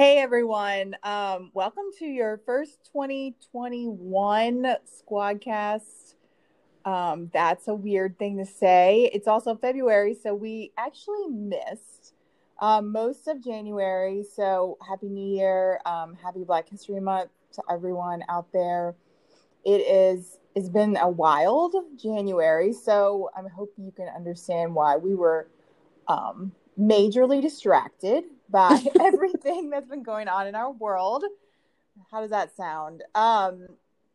[0.00, 6.14] Hey everyone, um, welcome to your first 2021 Squadcast.
[6.86, 9.10] Um, that's a weird thing to say.
[9.12, 12.14] It's also February, so we actually missed
[12.62, 14.24] um, most of January.
[14.24, 18.94] So happy New Year, um, happy Black History Month to everyone out there.
[19.66, 25.14] It is it's been a wild January, so I hope you can understand why we
[25.14, 25.48] were
[26.08, 31.24] um, majorly distracted by everything that's been going on in our world.
[32.10, 33.02] How does that sound?
[33.14, 33.68] Um,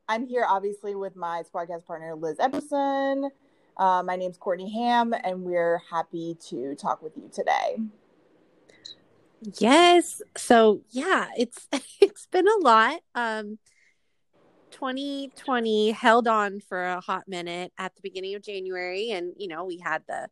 [0.08, 3.30] I'm here obviously with my podcast partner Liz Epperson.
[3.78, 7.78] Uh, my name's Courtney Ham, and we're happy to talk with you today.
[9.60, 10.22] Yes.
[10.38, 11.68] So yeah, it's
[12.02, 13.00] it's been a lot.
[13.14, 13.60] Um
[14.72, 19.64] 2020 held on for a hot minute at the beginning of January and you know,
[19.64, 20.28] we had the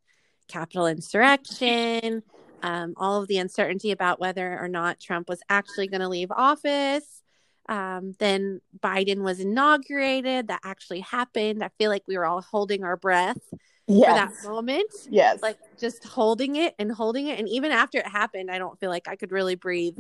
[0.48, 2.24] Capitol insurrection,
[2.64, 6.32] um, all of the uncertainty about whether or not Trump was actually going to leave
[6.32, 7.22] office.
[7.70, 10.48] Um, then Biden was inaugurated.
[10.48, 11.64] That actually happened.
[11.64, 13.42] I feel like we were all holding our breath
[13.88, 14.08] yes.
[14.08, 14.92] for that moment.
[15.10, 15.42] Yes.
[15.42, 17.38] Like just holding it and holding it.
[17.38, 20.00] And even after it happened, I don't feel like I could really breathe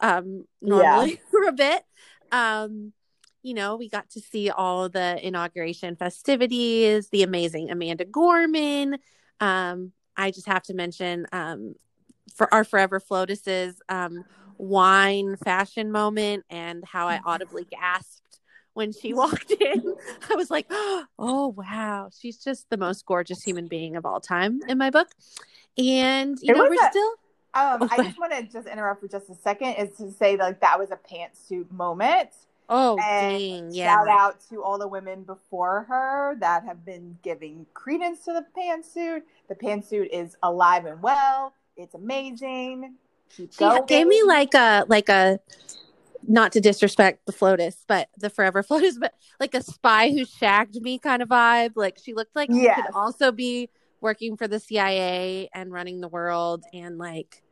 [0.00, 1.16] um, normally yeah.
[1.30, 1.82] for a bit.
[2.32, 2.92] Um,
[3.42, 8.98] you know, we got to see all the inauguration festivities, the amazing Amanda Gorman.
[9.40, 11.74] Um, I just have to mention um,
[12.32, 14.24] for our Forever Flotus's um,
[14.58, 18.40] wine fashion moment and how I audibly gasped
[18.74, 19.94] when she walked in.
[20.30, 22.10] I was like, oh, wow.
[22.16, 25.08] She's just the most gorgeous human being of all time in my book.
[25.76, 27.10] And, you it know, we're a, still.
[27.54, 30.36] Um, oh, I just want to just interrupt for just a second is to say
[30.36, 32.30] like that was a pantsuit moment.
[32.68, 33.94] Oh, and dang, yeah.
[33.94, 38.44] Shout out to all the women before her that have been giving credence to the
[38.58, 39.22] pantsuit.
[39.48, 41.52] The pantsuit is alive and well.
[41.76, 42.96] It's amazing.
[43.36, 43.86] Keep she going.
[43.86, 45.38] gave me like a like a
[46.26, 50.80] not to disrespect the Flotus, but the Forever Flotus, but like a spy who shagged
[50.80, 51.72] me kind of vibe.
[51.74, 52.76] Like she looked like yes.
[52.76, 57.42] she could also be working for the CIA and running the world and like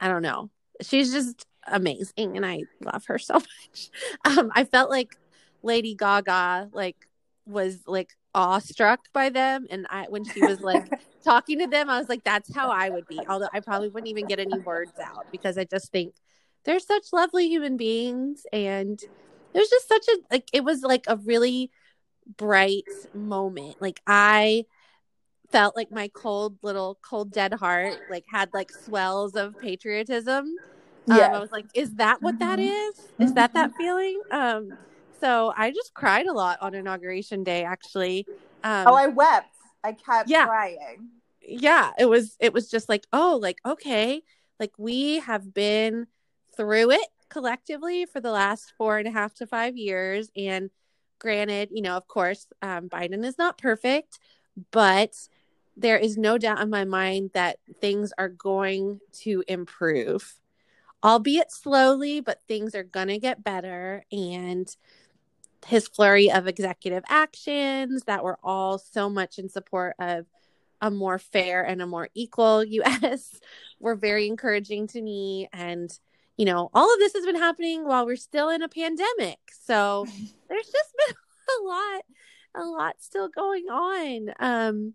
[0.00, 0.50] I don't know.
[0.82, 3.90] She's just amazing and I love her so much.
[4.24, 5.16] Um I felt like
[5.62, 6.96] Lady Gaga like
[7.46, 10.88] was like awestruck by them and I when she was like
[11.24, 14.08] talking to them I was like that's how I would be although I probably wouldn't
[14.08, 16.14] even get any words out because I just think
[16.64, 19.00] they're such lovely human beings and
[19.54, 21.70] it was just such a like it was like a really
[22.36, 23.80] bright moment.
[23.80, 24.66] Like I
[25.50, 30.54] felt like my cold little cold dead heart like had like swells of patriotism.
[31.06, 32.68] Yeah um, I was like is that what that mm-hmm.
[32.68, 33.28] is?
[33.28, 34.20] Is that that feeling?
[34.30, 34.72] Um
[35.20, 38.26] so I just cried a lot on inauguration day, actually.
[38.64, 39.54] Um, oh, I wept.
[39.84, 40.46] I kept yeah.
[40.46, 41.08] crying.
[41.42, 42.36] Yeah, it was.
[42.40, 44.22] It was just like, oh, like okay,
[44.58, 46.06] like we have been
[46.56, 50.70] through it collectively for the last four and a half to five years, and
[51.18, 54.18] granted, you know, of course, um, Biden is not perfect,
[54.70, 55.14] but
[55.76, 60.40] there is no doubt in my mind that things are going to improve
[61.02, 64.04] albeit slowly, but things are going to get better.
[64.12, 64.74] And
[65.66, 70.26] his flurry of executive actions that were all so much in support of
[70.80, 73.40] a more fair and a more equal US
[73.78, 75.48] were very encouraging to me.
[75.52, 75.90] And,
[76.36, 79.38] you know, all of this has been happening while we're still in a pandemic.
[79.62, 80.06] So
[80.48, 82.02] there's just been a lot,
[82.54, 84.34] a lot still going on.
[84.38, 84.94] Um,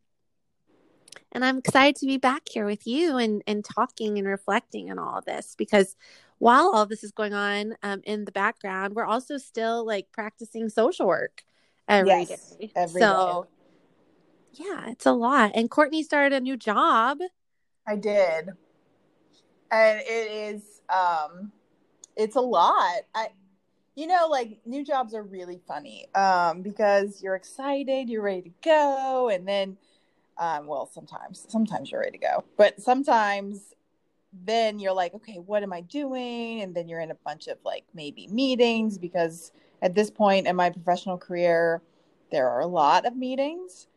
[1.32, 5.00] and I'm excited to be back here with you and, and talking and reflecting on
[5.00, 5.96] all of this because
[6.38, 10.70] while all this is going on um, in the background, we're also still like practicing
[10.70, 11.44] social work
[11.88, 12.72] every yes, day.
[12.76, 13.48] Every so,
[14.54, 14.66] day.
[14.66, 15.52] yeah, it's a lot.
[15.56, 17.20] And Courtney started a new job.
[17.88, 18.50] I did,
[19.72, 21.52] and it is um,
[22.16, 23.02] it's a lot.
[23.14, 23.30] I,
[23.96, 28.52] you know, like new jobs are really funny um, because you're excited, you're ready to
[28.64, 29.78] go, and then.
[30.38, 33.74] Um, well, sometimes, sometimes you're ready to go, but sometimes
[34.44, 36.62] then you're like, okay, what am I doing?
[36.62, 39.52] And then you're in a bunch of like maybe meetings because
[39.82, 41.82] at this point in my professional career,
[42.32, 43.88] there are a lot of meetings.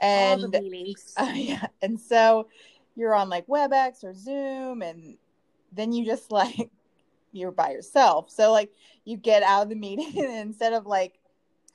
[0.00, 1.14] And meetings.
[1.16, 1.66] Uh, yeah.
[1.82, 2.48] And so
[2.94, 5.16] you're on like WebEx or Zoom, and
[5.72, 6.70] then you just like
[7.32, 8.30] you're by yourself.
[8.30, 8.72] So like
[9.04, 11.18] you get out of the meeting and instead of like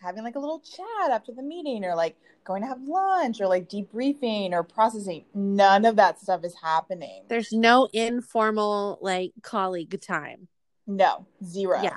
[0.02, 3.48] having like a little chat after the meeting or like going to have lunch or
[3.48, 5.26] like debriefing or processing.
[5.34, 7.24] None of that stuff is happening.
[7.30, 10.48] There's no informal like colleague time.
[10.88, 11.82] No, zero.
[11.82, 11.96] Yeah.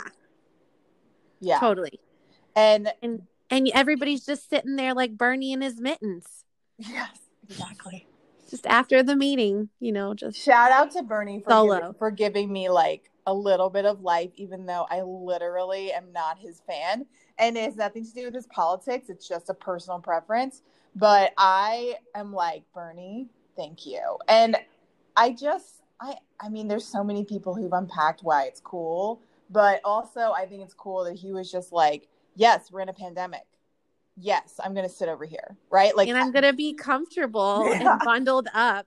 [1.41, 1.59] Yeah.
[1.59, 2.01] Totally.
[2.55, 6.45] And and and everybody's just sitting there like Bernie in his mittens.
[6.79, 7.19] Yes,
[7.49, 8.07] exactly.
[8.51, 12.53] Just after the meeting, you know, just shout out to Bernie for giving, for giving
[12.53, 17.07] me like a little bit of life, even though I literally am not his fan.
[17.39, 19.09] And it has nothing to do with his politics.
[19.09, 20.63] It's just a personal preference.
[20.95, 24.19] But I am like, Bernie, thank you.
[24.29, 24.57] And
[25.17, 29.21] I just, I, I mean, there's so many people who've unpacked why it's cool.
[29.51, 32.95] But also, I think it's cool that he was just like, yes, we're in a
[32.95, 33.47] pandemic.
[34.17, 35.57] Yes, I'm going to sit over here.
[35.71, 35.97] Right.
[35.97, 37.93] Like, and I'm going to be comfortable yeah.
[37.93, 38.87] and bundled up.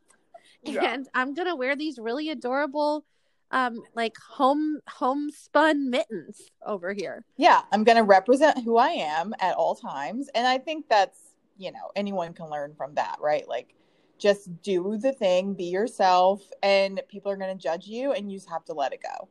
[0.63, 0.93] Yeah.
[0.93, 3.05] And I'm going to wear these really adorable
[3.51, 7.23] um like home homespun mittens over here.
[7.37, 11.19] Yeah, I'm going to represent who I am at all times and I think that's,
[11.57, 13.47] you know, anyone can learn from that, right?
[13.47, 13.73] Like
[14.17, 18.37] just do the thing, be yourself and people are going to judge you and you
[18.37, 19.29] just have to let it go.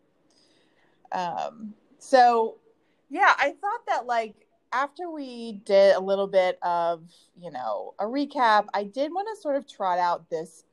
[1.12, 2.58] Um so
[3.10, 7.02] yeah, I thought that like after we did a little bit of,
[7.38, 10.64] you know, a recap, I did want to sort of trot out this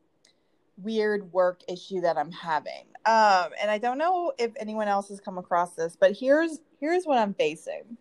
[0.78, 2.86] weird work issue that I'm having.
[3.06, 7.06] Um, and I don't know if anyone else has come across this, but here's here's
[7.06, 7.98] what I'm facing.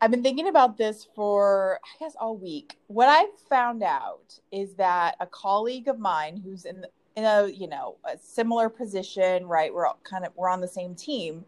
[0.00, 2.76] I've been thinking about this for I guess all week.
[2.88, 6.84] What I've found out is that a colleague of mine who's in
[7.16, 9.72] in a you know a similar position, right?
[9.72, 11.44] We're all kind of we're on the same team.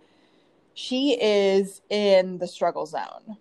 [0.72, 3.36] She is in the struggle zone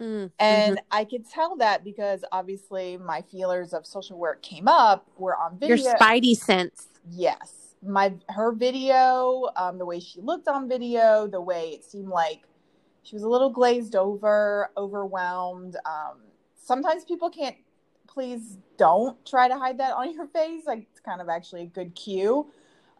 [0.00, 0.84] Mm, and mm-hmm.
[0.90, 5.06] I could tell that because obviously my feelers of social work came up.
[5.18, 5.76] We're on video.
[5.76, 6.88] Your spidey sense.
[7.10, 7.74] Yes.
[7.82, 12.42] My her video, um, the way she looked on video, the way it seemed like
[13.02, 15.76] she was a little glazed over, overwhelmed.
[15.86, 16.18] Um,
[16.56, 17.56] sometimes people can't
[18.08, 20.64] please don't try to hide that on your face.
[20.66, 22.50] Like it's kind of actually a good cue.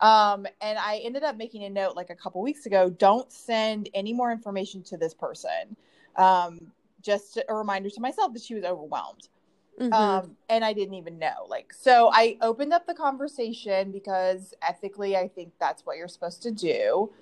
[0.00, 3.88] Um, and I ended up making a note like a couple weeks ago, don't send
[3.94, 5.76] any more information to this person.
[6.16, 9.28] Um, just a reminder to myself that she was overwhelmed.
[9.80, 9.92] Mm-hmm.
[9.92, 11.46] Um, and I didn't even know.
[11.46, 16.42] Like, so I opened up the conversation because ethically, I think that's what you're supposed
[16.42, 17.12] to do.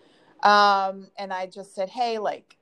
[0.42, 2.56] Um, and I just said, Hey, like,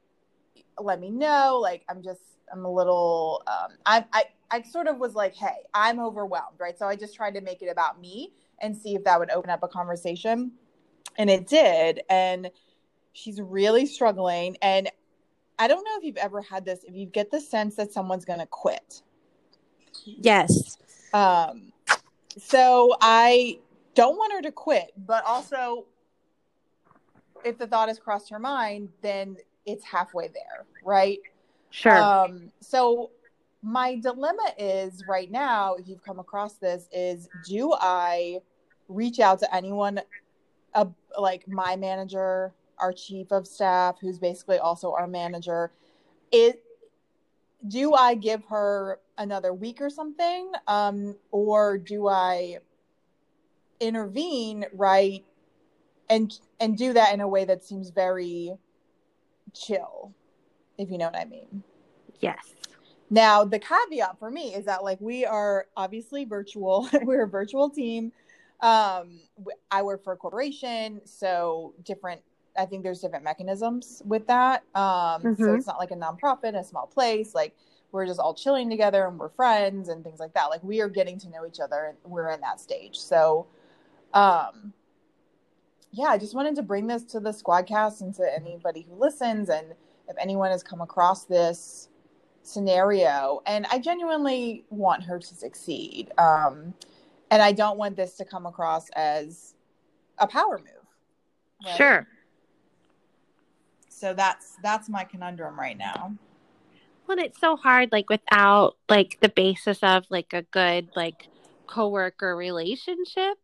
[0.81, 1.59] let me know.
[1.63, 2.23] Like, I'm just,
[2.53, 6.59] I'm a little, um, I, I, I sort of was like, Hey, I'm overwhelmed.
[6.59, 6.77] Right.
[6.77, 9.51] So I just tried to make it about me and see if that would open
[9.51, 10.53] up a conversation.
[11.17, 12.03] And it did.
[12.11, 12.51] And
[13.13, 14.57] she's really struggling.
[14.61, 14.91] And
[15.59, 18.25] I don't know if you've ever had this, if you get the sense that someone's
[18.25, 19.03] going to quit.
[20.05, 20.79] Yes.
[21.13, 21.73] Um,
[22.37, 23.59] so I
[23.95, 25.87] don't want her to quit, but also
[27.45, 29.37] if the thought has crossed her mind, then
[29.67, 31.21] it's halfway there, right?
[31.71, 31.97] Sure.
[31.97, 33.11] Um, so
[33.63, 38.41] my dilemma is right now, if you've come across this, is do I
[38.89, 40.01] reach out to anyone,
[40.75, 40.87] uh,
[41.19, 45.73] like my manager, our chief of staff, who's basically also our manager,
[46.33, 46.63] it
[47.67, 50.53] do I give her another week or something?
[50.67, 52.59] Um, or do I
[53.81, 55.25] intervene right
[56.09, 58.53] and and do that in a way that seems very
[59.55, 60.13] chill,
[60.79, 61.63] if you know what I mean?
[62.21, 62.55] Yes.
[63.11, 66.89] Now the caveat for me is that like we are obviously virtual.
[67.03, 68.13] we're a virtual team.
[68.61, 69.21] Um,
[69.71, 72.23] I work for a corporation, so different
[72.57, 74.63] I think there's different mechanisms with that.
[74.75, 75.43] Um, mm-hmm.
[75.43, 77.35] So it's not like a nonprofit, a small place.
[77.35, 77.55] Like
[77.93, 80.47] we're just all chilling together and we're friends and things like that.
[80.47, 81.95] Like we are getting to know each other.
[82.03, 82.99] And we're in that stage.
[82.99, 83.47] So,
[84.13, 84.73] um,
[85.93, 89.49] yeah, I just wanted to bring this to the squadcast and to anybody who listens,
[89.49, 89.75] and
[90.09, 91.89] if anyone has come across this
[92.43, 96.11] scenario, and I genuinely want her to succeed.
[96.19, 96.75] Um,
[97.31, 99.55] and I don't want this to come across as
[100.19, 100.85] a power move.
[101.65, 101.77] Right?
[101.77, 102.09] Sure
[103.95, 106.15] so that's that's my conundrum right now.
[107.07, 111.29] Well it's so hard like without like the basis of like a good like
[111.67, 113.39] coworker relationship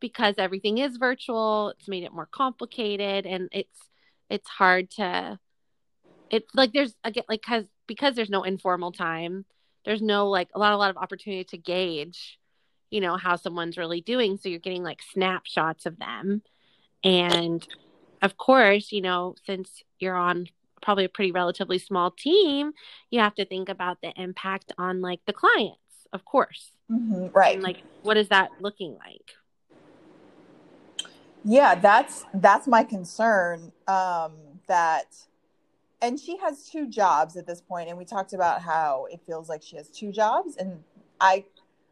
[0.00, 1.70] because everything is virtual.
[1.70, 3.78] It's made it more complicated and it's
[4.30, 5.38] it's hard to
[6.30, 9.44] it's like there's again like because because there's no informal time
[9.84, 12.38] there's no like a lot a lot of opportunity to gauge
[12.92, 14.36] you know how someone's really doing.
[14.36, 16.42] So you're getting like snapshots of them.
[17.02, 17.66] And
[18.22, 20.46] of course, you know, since you're on
[20.80, 22.72] probably a pretty relatively small team,
[23.10, 25.78] you have to think about the impact on like the clients,
[26.12, 26.70] of course.
[26.90, 27.54] Mm-hmm, right.
[27.54, 29.32] And, like, what is that looking like?
[31.44, 33.72] Yeah, that's that's my concern.
[33.88, 34.34] Um,
[34.68, 35.16] that,
[36.00, 39.48] and she has two jobs at this point, and we talked about how it feels
[39.48, 40.84] like she has two jobs, and
[41.20, 41.44] I,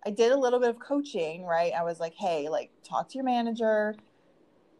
[0.06, 1.72] I did a little bit of coaching, right?
[1.72, 3.96] I was like, hey, like, talk to your manager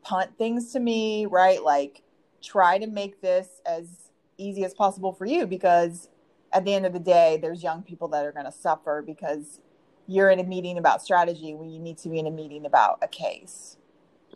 [0.02, 1.62] punt things to me, right?
[1.62, 2.02] Like
[2.42, 6.09] try to make this as easy as possible for you because
[6.52, 9.61] at the end of the day, there's young people that are going to suffer because
[10.07, 12.99] you're in a meeting about strategy when you need to be in a meeting about
[13.02, 13.76] a case.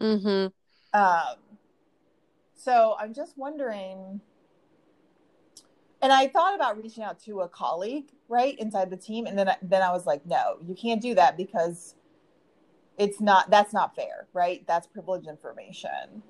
[0.01, 0.49] Mm-hmm.
[0.99, 1.37] Um,
[2.55, 4.21] so I'm just wondering,
[6.01, 9.49] and I thought about reaching out to a colleague, right, inside the team, and then
[9.49, 11.97] I, then I was like, no, you can't do that because
[12.99, 14.65] it's not that's not fair, right?
[14.67, 16.23] That's privileged information.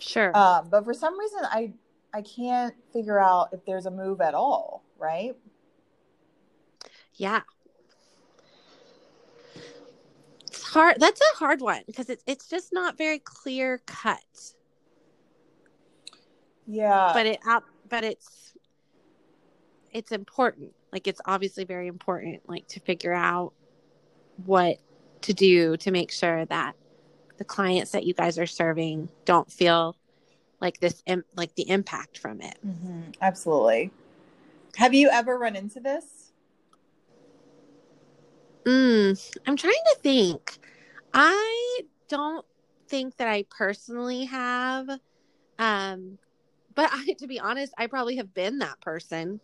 [0.00, 0.36] Sure.
[0.36, 1.72] Um, but for some reason, I
[2.12, 5.36] I can't figure out if there's a move at all, right?
[7.14, 7.42] Yeah.
[10.46, 10.96] It's hard.
[10.98, 14.20] That's a hard one because it's it's just not very clear cut.
[16.66, 17.10] Yeah.
[17.12, 18.54] But it up but it's
[19.92, 20.72] it's important.
[20.92, 23.52] Like it's obviously very important like to figure out
[24.44, 24.78] what
[25.24, 26.74] to do to make sure that
[27.38, 29.96] the clients that you guys are serving don't feel
[30.60, 31.02] like this
[31.36, 32.56] like the impact from it.
[32.66, 33.00] Mm-hmm.
[33.20, 33.90] Absolutely.
[34.76, 36.32] Have you ever run into this?
[38.64, 40.58] Mm, I'm trying to think.
[41.12, 42.46] I don't
[42.88, 44.88] think that I personally have.
[45.58, 46.18] Um,
[46.74, 49.40] but I, to be honest, I probably have been that person.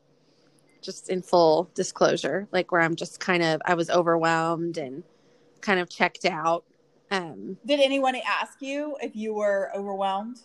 [0.82, 5.02] Just in full disclosure, like where I'm just kind of I was overwhelmed and
[5.60, 6.64] kind of checked out.
[7.10, 10.40] Um, Did anyone ask you if you were overwhelmed?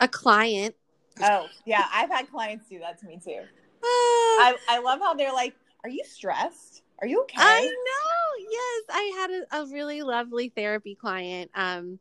[0.00, 0.74] A client.
[1.22, 3.40] Oh yeah, I've had clients do that to me too.
[3.40, 3.46] Uh,
[3.82, 6.82] I I love how they're like, "Are you stressed?
[7.00, 8.50] Are you okay?" I know.
[8.50, 11.50] Yes, I had a, a really lovely therapy client.
[11.54, 11.98] Um,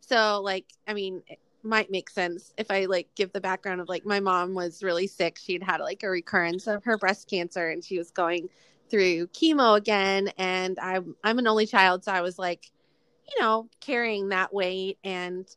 [0.00, 3.88] so like, I mean, it might make sense if I like give the background of
[3.88, 5.38] like my mom was really sick.
[5.38, 8.48] She'd had like a recurrence of her breast cancer, and she was going
[8.92, 10.30] through chemo again.
[10.38, 12.70] And I'm I'm an only child, so I was like,
[13.28, 15.48] you know, carrying that weight and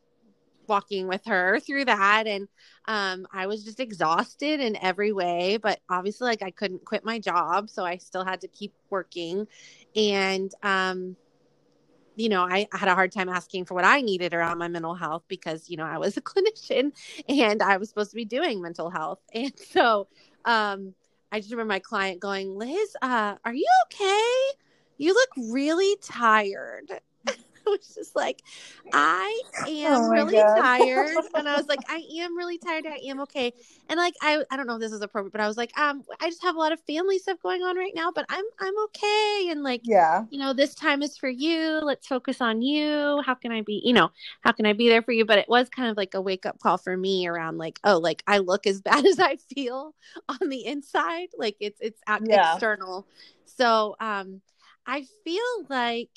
[0.67, 2.47] walking with her through that and
[2.87, 7.19] um, i was just exhausted in every way but obviously like i couldn't quit my
[7.19, 9.45] job so i still had to keep working
[9.95, 11.15] and um,
[12.15, 14.95] you know I, had a hard time asking for what i needed around my mental
[14.95, 16.93] health because you know i was a clinician
[17.29, 20.07] and i was supposed to be doing mental health and so
[20.45, 20.95] um,
[21.35, 24.57] i just remember my client going liz uh, are you okay?
[24.97, 27.01] You look really tired
[27.77, 28.41] was just like,
[28.93, 30.59] I am oh really God.
[30.59, 31.17] tired.
[31.35, 32.85] and I was like, I am really tired.
[32.85, 33.53] I am okay.
[33.89, 36.03] And like, I, I don't know if this is appropriate, but I was like, um,
[36.19, 38.73] I just have a lot of family stuff going on right now, but I'm, I'm
[38.85, 39.47] okay.
[39.49, 41.79] And like, yeah, you know, this time is for you.
[41.83, 43.21] Let's focus on you.
[43.25, 45.25] How can I be, you know, how can I be there for you?
[45.25, 47.97] But it was kind of like a wake up call for me around like, oh,
[47.97, 49.95] like I look as bad as I feel
[50.29, 51.29] on the inside.
[51.37, 52.53] Like it's, it's yeah.
[52.53, 53.07] external.
[53.45, 54.41] So, um,
[54.87, 56.11] I feel like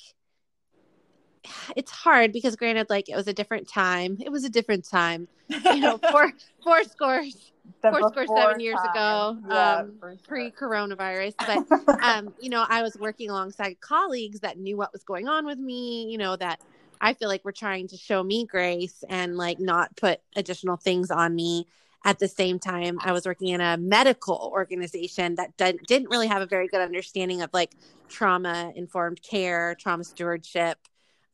[1.75, 5.27] it's hard because granted like it was a different time it was a different time
[5.47, 6.31] you know four
[6.63, 7.51] four scores
[7.81, 8.89] the four scores seven years time.
[8.91, 10.17] ago yeah, um, sure.
[10.27, 15.27] pre-coronavirus but um you know i was working alongside colleagues that knew what was going
[15.27, 16.59] on with me you know that
[17.01, 21.11] i feel like were trying to show me grace and like not put additional things
[21.11, 21.67] on me
[22.05, 26.41] at the same time i was working in a medical organization that didn't really have
[26.41, 27.71] a very good understanding of like
[28.07, 30.77] trauma informed care trauma stewardship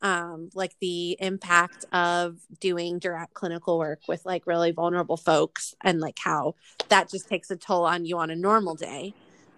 [0.02, 6.00] um, like the impact of doing direct clinical work with like really vulnerable folks and
[6.00, 6.54] like how
[6.88, 9.14] that just takes a toll on you on a normal day.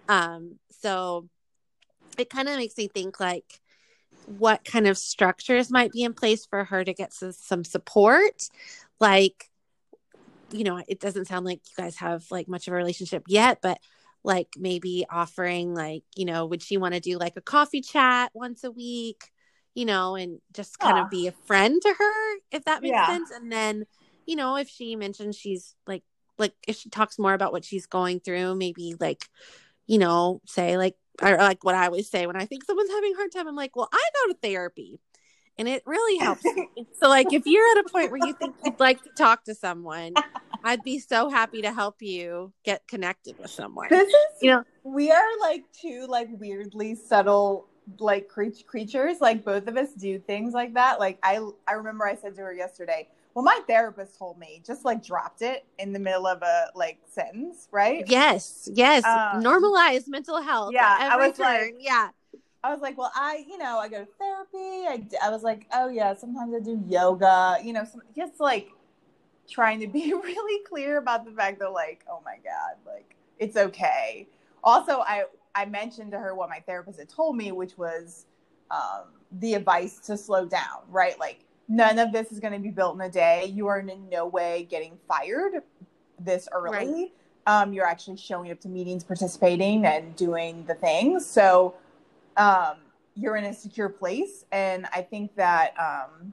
[0.07, 1.27] Um, so
[2.17, 3.59] it kind of makes me think like
[4.25, 8.43] what kind of structures might be in place for her to get some, some support.
[8.99, 9.49] Like,
[10.51, 13.59] you know, it doesn't sound like you guys have like much of a relationship yet,
[13.61, 13.79] but
[14.23, 18.31] like maybe offering like, you know, would she want to do like a coffee chat
[18.33, 19.31] once a week?
[19.79, 21.29] You know, and just kind of be ah.
[21.29, 23.07] a friend to her, if that makes yeah.
[23.07, 23.31] sense.
[23.31, 23.85] And then,
[24.25, 26.03] you know, if she mentions she's like,
[26.37, 29.23] like if she talks more about what she's going through, maybe like,
[29.87, 33.13] you know, say like, or like what I always say when I think someone's having
[33.13, 34.99] a hard time, I'm like, well, I go to therapy
[35.57, 36.43] and it really helps.
[36.99, 39.55] so, like, if you're at a point where you think you'd like to talk to
[39.55, 40.13] someone,
[40.63, 43.87] I'd be so happy to help you get connected with someone.
[43.89, 47.67] This is, you know, we are like two like weirdly subtle
[47.99, 52.15] like creatures like both of us do things like that like i i remember i
[52.15, 55.99] said to her yesterday well my therapist told me just like dropped it in the
[55.99, 61.35] middle of a like sentence right yes yes um, normalize mental health yeah i was
[61.37, 61.45] turn.
[61.45, 62.09] like yeah
[62.61, 64.85] I was like, well, I, you know, I go to therapy.
[64.85, 67.57] I, I was like, oh yeah, sometimes I do yoga.
[67.63, 68.69] You know, some, just like
[69.49, 73.55] trying to be really clear about the fact that, like, oh my god, like it's
[73.55, 74.27] okay.
[74.61, 75.23] Also, I
[75.59, 78.25] I mentioned to her what my therapist had told me, which was
[78.71, 79.07] um,
[79.39, 81.19] the advice to slow down, right?
[81.19, 83.51] Like, none of this is going to be built in a day.
[83.53, 85.61] You are in no way getting fired
[86.17, 86.71] this early.
[86.71, 87.11] Right.
[87.45, 91.25] Um, you're actually showing up to meetings, participating, and doing the things.
[91.25, 91.75] So
[92.37, 92.77] um,
[93.15, 94.45] you're in a secure place.
[94.53, 96.31] And I think that um,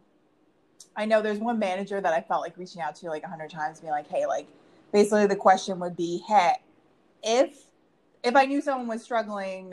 [0.94, 3.50] I know there's one manager that I felt like reaching out to like a hundred
[3.50, 4.46] times, being like, "Hey, like,
[4.92, 6.52] basically the question would be, hey,
[7.24, 7.65] if
[8.26, 9.72] if I knew someone was struggling,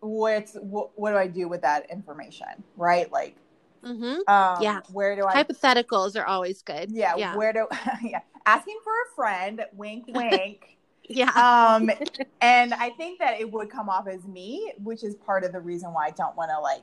[0.00, 3.10] what's what, what do I do with that information, right?
[3.10, 3.36] Like,
[3.84, 4.28] Mm-hmm.
[4.28, 4.80] um, Yeah.
[4.90, 6.90] where do I Hypotheticals are always good.
[6.90, 7.36] yeah, Yeah.
[7.36, 7.68] where do
[8.02, 10.76] yeah asking for a friend wink wink
[11.08, 11.30] Yeah.
[11.36, 11.90] um
[12.40, 15.60] and i think that it would come off as me which is part of the
[15.60, 16.82] reason why i don't want to like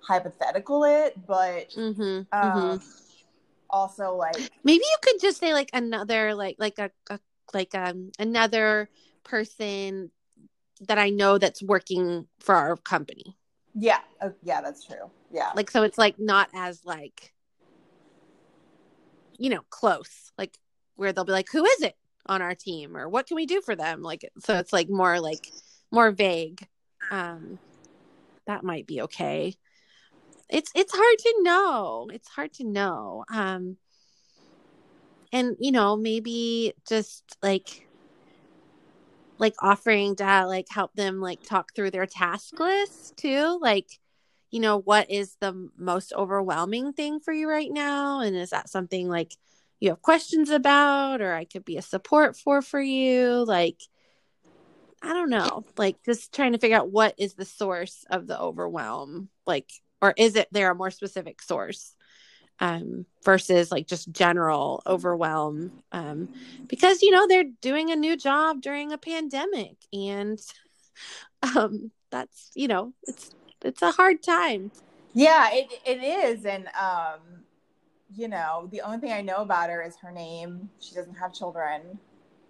[0.00, 2.20] hypothetical it but mm-hmm.
[2.32, 2.80] um
[3.68, 7.18] also like Maybe you could just say like another like like a, a
[7.52, 8.88] like um another
[9.24, 10.10] person
[10.82, 13.36] that I know that's working for our company.
[13.74, 17.32] yeah uh, yeah that's true yeah Like so it's like not as like
[19.40, 20.30] you know, close.
[20.38, 20.56] Like
[20.96, 21.96] where they'll be like, Who is it
[22.26, 22.96] on our team?
[22.96, 24.02] Or what can we do for them?
[24.02, 25.50] Like so it's like more like
[25.90, 26.66] more vague.
[27.10, 27.58] Um
[28.46, 29.54] that might be okay.
[30.50, 32.08] It's it's hard to know.
[32.12, 33.24] It's hard to know.
[33.32, 33.78] Um
[35.32, 37.88] and you know, maybe just like
[39.40, 43.86] like offering to like help them like talk through their task list too like
[44.50, 48.20] you know what is the most overwhelming thing for you right now?
[48.20, 49.36] And is that something like
[49.78, 53.44] you have questions about or i could be a support for for you?
[53.46, 53.80] Like
[55.02, 58.38] i don't know like just trying to figure out what is the source of the
[58.38, 59.70] overwhelm like
[60.02, 61.94] or is it there a more specific source
[62.60, 66.28] um versus like just general overwhelm um
[66.68, 70.40] because you know they're doing a new job during a pandemic and
[71.56, 73.30] um that's you know it's
[73.62, 74.72] it's a hard time.
[75.12, 76.44] Yeah it, it is.
[76.44, 77.20] And um
[78.14, 80.70] you know the only thing i know about her is her name.
[80.80, 81.98] She doesn't have children.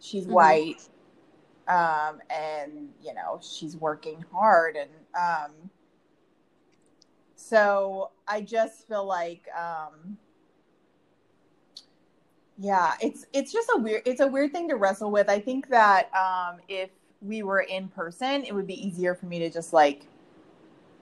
[0.01, 0.33] She's Mhm.
[0.33, 0.89] white.
[1.69, 4.77] Um and you know she's working hard.
[4.77, 5.71] And um
[7.37, 10.17] so i just feel like um
[12.61, 15.29] yeah it's it's just a weird it's a weird thing to wrestle with.
[15.31, 16.91] I think that um if
[17.23, 20.07] we were in person it would be easier for me to just like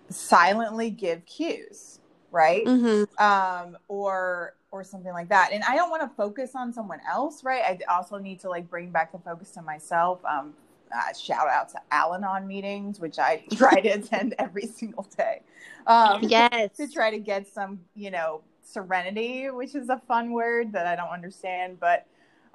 [0.09, 2.64] silently give cues right?
[2.64, 3.25] Mm-hmm.
[3.25, 5.51] um or or something like that.
[5.53, 7.62] And i don't want to focus on someone else right?
[7.62, 10.55] I also need to like bring back the focus to myself um
[10.94, 15.40] uh, shout out to al-anon meetings which i try to attend every single day
[15.87, 16.77] um yes.
[16.77, 20.94] to try to get some you know serenity which is a fun word that i
[20.94, 22.07] don't understand but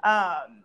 [0.04, 0.64] um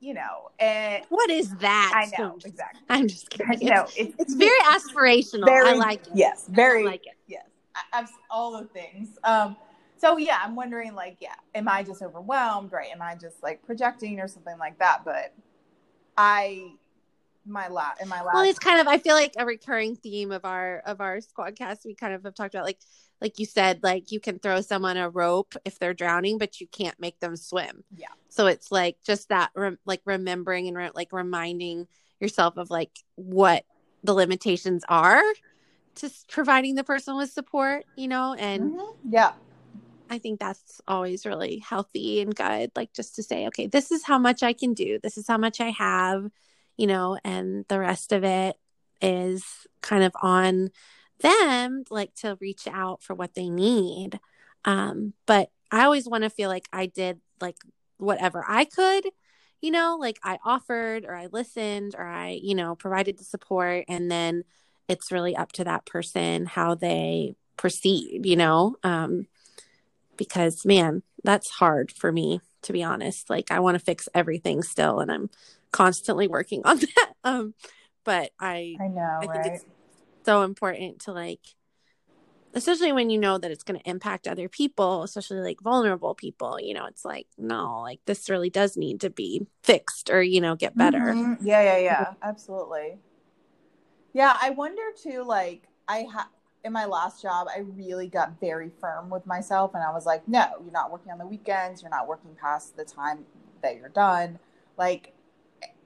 [0.00, 1.92] you know and what is that?
[1.94, 2.82] I know I'm just, exactly.
[2.88, 3.68] I'm just kidding.
[3.68, 5.46] Know it's, it's, it's very aspirational.
[5.46, 6.12] Very i like it.
[6.14, 7.16] yes very I like it.
[7.26, 9.18] yes I, I've all the things.
[9.24, 9.56] Um
[9.98, 12.88] so yeah i'm wondering like yeah am i just overwhelmed right?
[12.92, 15.02] Am i just like projecting or something like that?
[15.04, 15.32] But
[16.16, 16.72] i
[17.46, 20.32] my last in my last well it's kind of i feel like a recurring theme
[20.32, 22.78] of our of our squadcast we kind of have talked about like
[23.20, 26.66] like you said like you can throw someone a rope if they're drowning but you
[26.66, 28.08] can't make them swim Yeah.
[28.28, 31.86] so it's like just that rem- like remembering and re- like reminding
[32.20, 33.64] yourself of like what
[34.02, 35.22] the limitations are
[35.96, 38.94] to providing the person with support you know and Mhm.
[39.10, 39.32] yeah
[40.08, 42.70] I think that's always really healthy and good.
[42.76, 45.00] Like just to say, okay, this is how much I can do.
[45.02, 46.30] This is how much I have,
[46.76, 48.56] you know, and the rest of it
[49.00, 49.44] is
[49.82, 50.70] kind of on
[51.20, 54.18] them, like to reach out for what they need.
[54.64, 57.56] Um, but I always want to feel like I did like
[57.98, 59.06] whatever I could,
[59.60, 63.84] you know, like I offered or I listened or I, you know, provided the support.
[63.88, 64.44] And then
[64.88, 68.76] it's really up to that person how they proceed, you know?
[68.82, 69.26] Um,
[70.16, 73.30] because man, that's hard for me to be honest.
[73.30, 75.30] Like I want to fix everything still and I'm
[75.72, 77.12] constantly working on that.
[77.24, 77.54] Um
[78.04, 79.64] but I i know I think right it's
[80.24, 81.40] so important to like
[82.54, 86.58] especially when you know that it's going to impact other people, especially like vulnerable people,
[86.58, 90.40] you know, it's like no, like this really does need to be fixed or you
[90.40, 90.98] know, get better.
[90.98, 91.36] Mhm.
[91.42, 92.98] yeah yeah yeah absolutely
[94.14, 96.28] yeah i wonder too like i ha
[96.64, 100.26] in my last job i really got very firm with myself and i was like
[100.26, 103.26] no you're not working on the weekends you're not working past the time
[103.62, 104.38] that you're done
[104.78, 105.12] like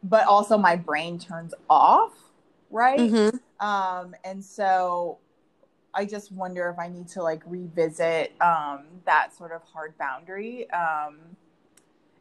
[0.03, 2.13] but also my brain turns off
[2.71, 3.41] right Mhm.
[3.61, 5.19] um and so
[5.93, 10.71] i just wonder if i need to like revisit um that sort of hard boundary
[10.71, 11.19] um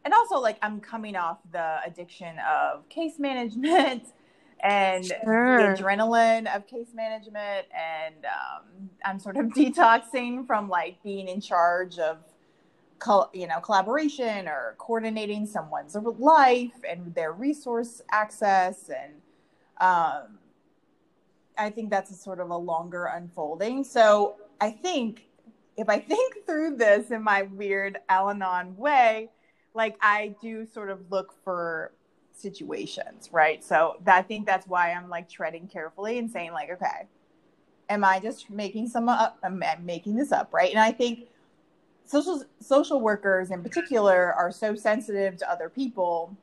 [0.04, 4.04] and also like i'm coming off the addiction of case management
[4.62, 5.56] and Sure.
[5.56, 11.40] the adrenaline of case management and um, i'm sort of detoxing from like being in
[11.40, 12.18] charge of
[13.00, 19.14] col- you know collaboration or coordinating someone's life and their resource access and
[19.80, 20.38] um,
[21.58, 25.30] i think that's a sort of a longer unfolding so i think
[25.80, 29.30] if I think through this in my weird Al-Anon way,
[29.74, 31.92] like I do sort of look for
[32.32, 33.64] situations, right?
[33.64, 37.08] So I think that's why I'm like treading carefully and saying like, okay,
[37.88, 39.38] am I just making some up?
[39.42, 40.70] I'm making this up, right?
[40.70, 41.28] And I think
[42.10, 46.36] social social workers in particular are so sensitive to other people,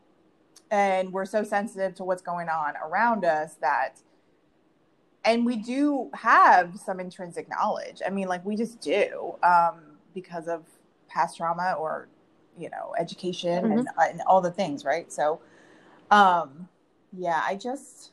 [0.71, 3.99] and we're so sensitive to what's going on around us that.
[5.25, 8.01] And we do have some intrinsic knowledge.
[8.05, 9.81] I mean, like we just do um,
[10.13, 10.63] because of
[11.09, 12.07] past trauma or
[12.57, 13.79] you know education mm-hmm.
[13.79, 15.39] and, and all the things right so
[16.11, 16.67] um
[17.15, 18.11] yeah i just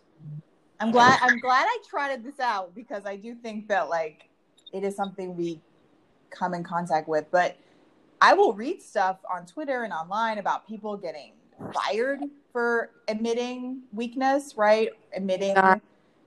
[0.81, 4.29] i'm glad i'm glad i tried this out because i do think that like
[4.73, 5.61] it is something we
[6.35, 7.57] come in contact with but
[8.21, 11.33] i will read stuff on twitter and online about people getting
[11.73, 12.21] fired
[12.53, 15.57] for admitting weakness right admitting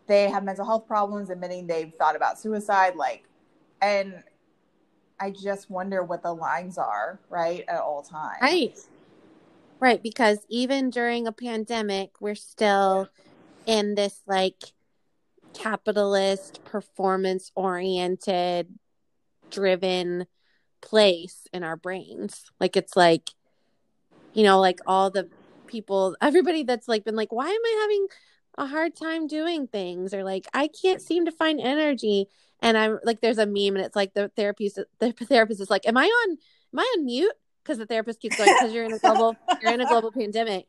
[0.08, 3.26] they have mental health problems admitting they've thought about suicide like
[3.82, 4.24] and
[5.20, 8.38] I just wonder what the lines are, right, at all times.
[8.42, 8.78] Right.
[9.80, 10.02] Right.
[10.02, 13.10] Because even during a pandemic, we're still
[13.66, 14.74] in this like
[15.54, 18.68] capitalist, performance oriented,
[19.50, 20.28] driven
[20.82, 22.46] place in our brains.
[22.60, 23.32] Like it's like,
[24.34, 25.30] you know, like all the
[25.68, 28.08] people, everybody that's like been like, why am I having
[28.58, 30.14] a hard time doing things?
[30.14, 32.28] Or like, I can't seem to find energy
[32.62, 35.88] and I'm like, there's a meme, and it's like the therapist, the therapist is like,
[35.88, 36.38] "Am I on?
[36.74, 37.34] Am I on mute?"
[37.64, 40.66] Because the therapist keeps going, "Because you're in a global, you're in a global pandemic."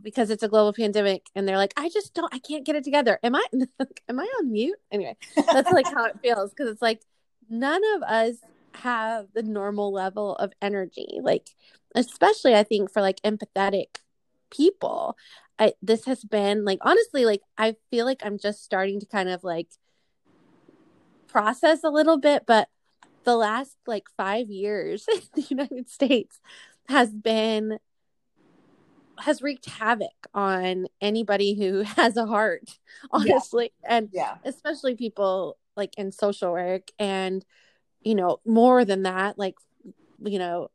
[0.00, 2.84] Because it's a global pandemic, and they're like, "I just don't, I can't get it
[2.84, 3.44] together." Am I,
[4.08, 4.78] am I on mute?
[4.90, 7.02] Anyway, that's like how it feels because it's like
[7.48, 8.36] none of us
[8.74, 11.18] have the normal level of energy.
[11.22, 11.50] Like,
[11.94, 13.98] especially I think for like empathetic
[14.50, 15.16] people,
[15.58, 19.28] I, this has been like honestly, like I feel like I'm just starting to kind
[19.28, 19.68] of like
[21.28, 22.68] process a little bit, but
[23.24, 26.40] the last like five years in the United States
[26.88, 27.78] has been
[29.18, 32.78] has wreaked havoc on anybody who has a heart,
[33.10, 33.72] honestly.
[33.82, 33.96] Yeah.
[33.96, 34.36] And yeah.
[34.44, 37.44] especially people like in social work and
[38.02, 39.56] you know, more than that, like
[40.22, 40.70] you know,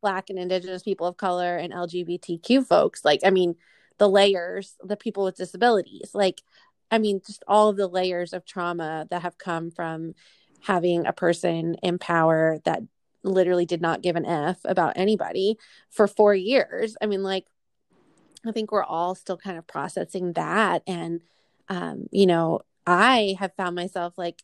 [0.00, 3.04] black and indigenous people of color and LGBTQ folks.
[3.04, 3.56] Like, I mean,
[3.98, 6.10] the layers, the people with disabilities.
[6.14, 6.42] Like
[6.90, 10.14] I mean, just all of the layers of trauma that have come from
[10.60, 12.82] having a person in power that
[13.22, 15.56] literally did not give an F about anybody
[15.90, 16.96] for four years.
[17.00, 17.46] I mean, like,
[18.46, 20.82] I think we're all still kind of processing that.
[20.86, 21.22] And,
[21.68, 24.42] um, you know, I have found myself like,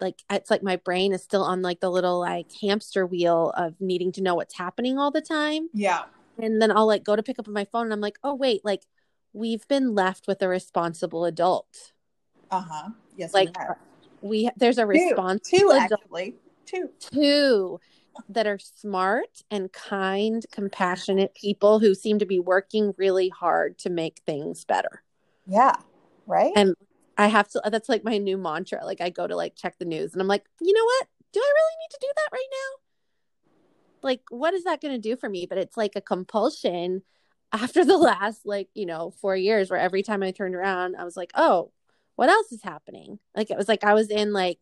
[0.00, 3.80] like it's like my brain is still on like the little like hamster wheel of
[3.80, 5.68] needing to know what's happening all the time.
[5.72, 6.04] Yeah.
[6.38, 8.64] And then I'll like go to pick up my phone and I'm like, oh wait,
[8.64, 8.82] like
[9.32, 11.92] we've been left with a responsible adult.
[12.50, 12.88] Uh huh.
[13.16, 13.56] Yes, like
[14.22, 16.34] we, we there's a response two, two actually
[16.66, 17.80] two two
[18.28, 23.90] that are smart and kind, compassionate people who seem to be working really hard to
[23.90, 25.02] make things better.
[25.46, 25.76] Yeah.
[26.26, 26.52] Right.
[26.56, 26.74] And
[27.18, 28.84] I have to that's like my new mantra.
[28.84, 31.08] Like I go to like check the news and I'm like, you know what?
[31.32, 32.78] Do I really need to do that right now?
[34.00, 35.44] Like, what is that going to do for me?
[35.44, 37.02] But it's like a compulsion
[37.52, 41.04] after the last like you know four years where every time i turned around i
[41.04, 41.70] was like oh
[42.16, 44.58] what else is happening like it was like i was in like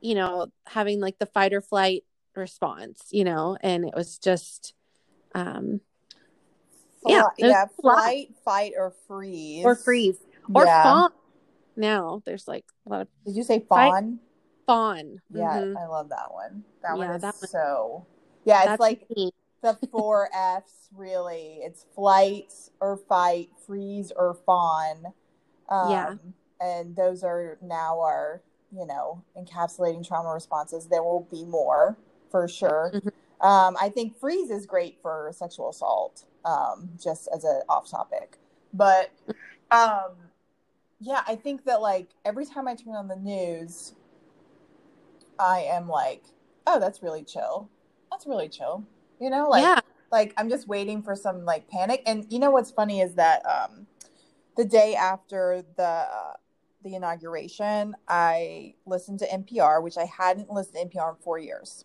[0.00, 4.74] you know having like the fight or flight response you know and it was just
[5.34, 5.80] um
[7.06, 10.18] yeah yeah flight fight or freeze or freeze
[10.54, 10.82] or yeah.
[10.82, 11.10] fawn
[11.80, 14.18] now there's like a lot of did you say fawn
[14.66, 15.76] fawn yeah mm-hmm.
[15.76, 18.06] i love that one that yeah, one is that one, so
[18.44, 19.30] yeah it's like me
[19.62, 21.60] the four F's really.
[21.62, 25.06] It's flight or fight, freeze or fawn.
[25.68, 26.14] Um, yeah.
[26.60, 30.86] And those are now our, you know, encapsulating trauma responses.
[30.86, 31.96] There will be more
[32.30, 32.92] for sure.
[32.94, 33.46] Mm-hmm.
[33.46, 38.36] Um, I think freeze is great for sexual assault, um, just as an off topic.
[38.74, 39.10] But
[39.70, 40.12] um,
[41.00, 43.94] yeah, I think that like every time I turn on the news,
[45.38, 46.24] I am like,
[46.66, 47.68] oh, that's really chill.
[48.10, 48.84] That's really chill
[49.20, 49.78] you know like yeah.
[50.10, 53.42] like i'm just waiting for some like panic and you know what's funny is that
[53.46, 53.86] um
[54.56, 56.32] the day after the uh,
[56.82, 61.84] the inauguration i listened to npr which i hadn't listened to npr in four years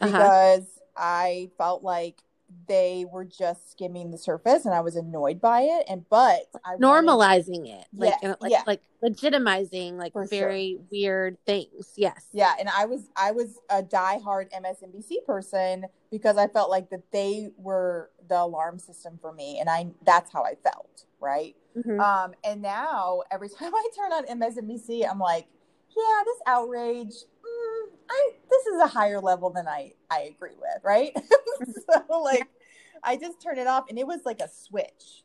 [0.00, 0.10] uh-huh.
[0.10, 1.04] because uh-huh.
[1.04, 2.22] i felt like
[2.68, 5.84] they were just skimming the surface and I was annoyed by it.
[5.88, 8.62] And but I normalizing wanted, it, like, yeah, like, yeah.
[8.66, 10.86] like legitimizing like For very sure.
[10.90, 11.92] weird things.
[11.96, 12.26] Yes.
[12.32, 12.54] Yeah.
[12.58, 17.50] And I was, I was a diehard MSNBC person because I felt like that they
[17.56, 19.58] were the alarm system for me.
[19.60, 21.04] And I, that's how I felt.
[21.20, 21.56] Right.
[21.76, 22.00] Mm-hmm.
[22.00, 25.46] Um, and now every time I turn on MSNBC, I'm like,
[25.96, 27.14] yeah, this outrage,
[28.12, 31.16] I this is a higher level than I I agree with, right?
[32.08, 32.48] so like
[33.02, 35.24] I just turned it off and it was like a switch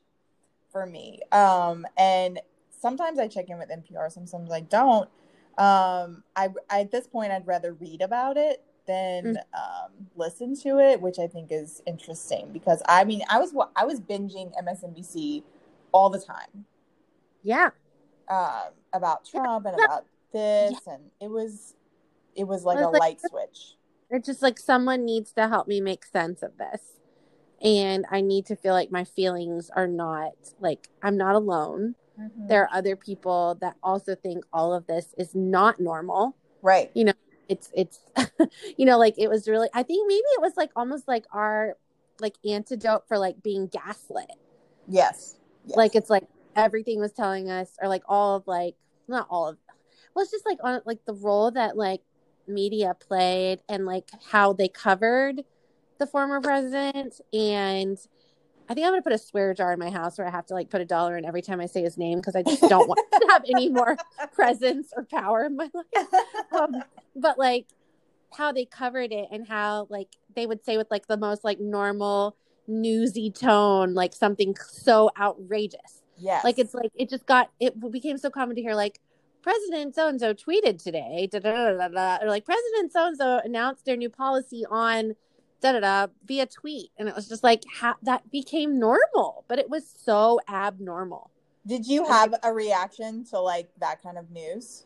[0.71, 1.19] for me.
[1.31, 2.39] Um and
[2.79, 5.09] sometimes I check in with NPR, sometimes I don't.
[5.57, 9.37] Um I, I at this point I'd rather read about it than mm.
[9.53, 13.85] um, listen to it, which I think is interesting because I mean I was I
[13.85, 15.43] was binging MSNBC
[15.91, 16.65] all the time.
[17.43, 17.71] Yeah.
[18.29, 20.93] Um, about Trump and about this, yeah.
[20.93, 21.75] and it was
[22.37, 23.75] it was like it was a like, light switch.
[24.09, 26.81] It's just like someone needs to help me make sense of this,
[27.61, 31.95] and I need to feel like my feelings are not like I'm not alone.
[32.19, 32.47] Mm-hmm.
[32.47, 36.35] There are other people that also think all of this is not normal.
[36.61, 36.89] Right.
[36.95, 37.13] You know,
[37.49, 37.99] it's it's
[38.77, 41.77] you know like it was really i think maybe it was like almost like our
[42.19, 44.31] like antidote for like being gaslit
[44.87, 45.77] yes, yes.
[45.77, 48.75] like it's like everything was telling us or like all of like
[49.07, 49.57] not all of
[50.13, 52.01] well it's just like on like the role that like
[52.47, 55.43] media played and like how they covered
[55.99, 57.97] the former president and
[58.69, 60.53] I think I'm gonna put a swear jar in my house where I have to
[60.53, 62.87] like put a dollar in every time I say his name because I just don't
[62.87, 63.97] want to have any more
[64.33, 66.07] presence or power in my life.
[66.51, 66.83] Um,
[67.15, 67.67] but like
[68.33, 71.59] how they covered it and how like they would say with like the most like
[71.59, 72.35] normal
[72.67, 76.03] newsy tone, like something so outrageous.
[76.17, 76.41] Yeah.
[76.43, 78.99] Like it's like it just got it became so common to hear like
[79.47, 83.39] President so and so tweeted today, da, da, da, or like President so and so
[83.45, 85.15] announced their new policy on
[85.61, 86.91] da da da via tweet.
[86.97, 91.31] And it was just like ha- that became normal but it was so abnormal.
[91.65, 94.85] Did you have a reaction to like that kind of news?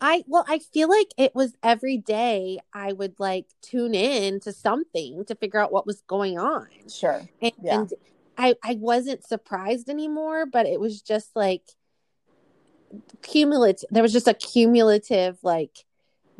[0.00, 4.52] I well i feel like it was every day i would like tune in to
[4.52, 6.68] something to figure out what was going on.
[6.88, 7.22] Sure.
[7.40, 7.80] And, yeah.
[7.80, 7.92] and
[8.38, 11.62] i i wasn't surprised anymore but it was just like
[13.22, 15.84] cumulative there was just a cumulative like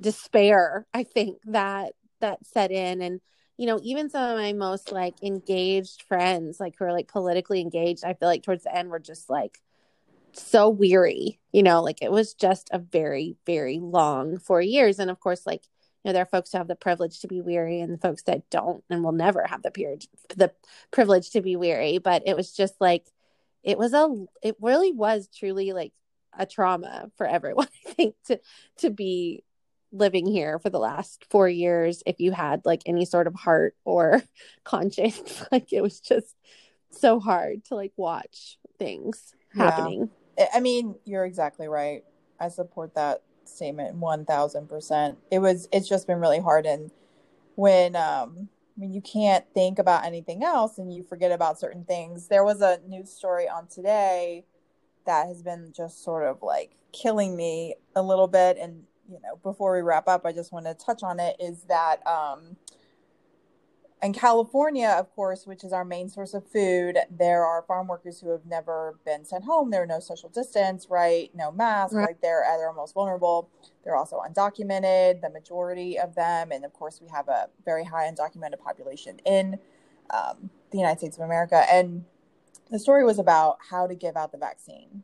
[0.01, 3.03] despair i think that that set in.
[3.03, 3.21] And
[3.59, 7.61] you know even some of my most like engaged friends like who are like politically
[7.61, 9.61] engaged i feel like towards the end were just like
[10.33, 14.99] so weary you know like it was just a very very long four years.
[14.99, 15.62] And of course like
[16.03, 18.49] you know there are folks who have the privilege to be weary and folks that
[18.51, 20.05] don't and will never have the period
[20.37, 20.53] the
[20.91, 21.99] privilege to be weary.
[21.99, 23.07] But it was just like
[23.62, 24.09] it was a
[24.43, 25.93] it really was truly like
[26.38, 28.38] a trauma for everyone i think to
[28.77, 29.42] to be
[29.92, 33.77] living here for the last four years if you had like any sort of heart
[33.85, 34.23] or
[34.64, 36.35] conscience like it was just
[36.90, 40.47] so hard to like watch things happening yeah.
[40.55, 42.05] i mean you're exactly right
[42.40, 46.90] i support that statement 1000% it was it's just been really hard and
[47.55, 48.49] when um
[48.83, 52.29] mean, you can't think about anything else and you forget about certain things.
[52.29, 54.45] There was a news story on today
[55.07, 58.57] that has been just sort of like killing me a little bit.
[58.59, 61.65] And you know, before we wrap up, I just want to touch on it is
[61.65, 62.57] that um,
[64.03, 68.21] in California, of course, which is our main source of food, there are farm workers
[68.21, 69.71] who have never been sent home.
[69.71, 71.31] There are no social distance, right?
[71.35, 71.95] No mask.
[71.95, 72.09] Right.
[72.09, 73.49] Like they're they're most vulnerable.
[73.85, 78.11] They're also undocumented, the majority of them, and of course, we have a very high
[78.11, 79.59] undocumented population in
[80.11, 81.65] um, the United States of America.
[81.71, 82.05] And
[82.73, 85.03] the story was about how to give out the vaccine.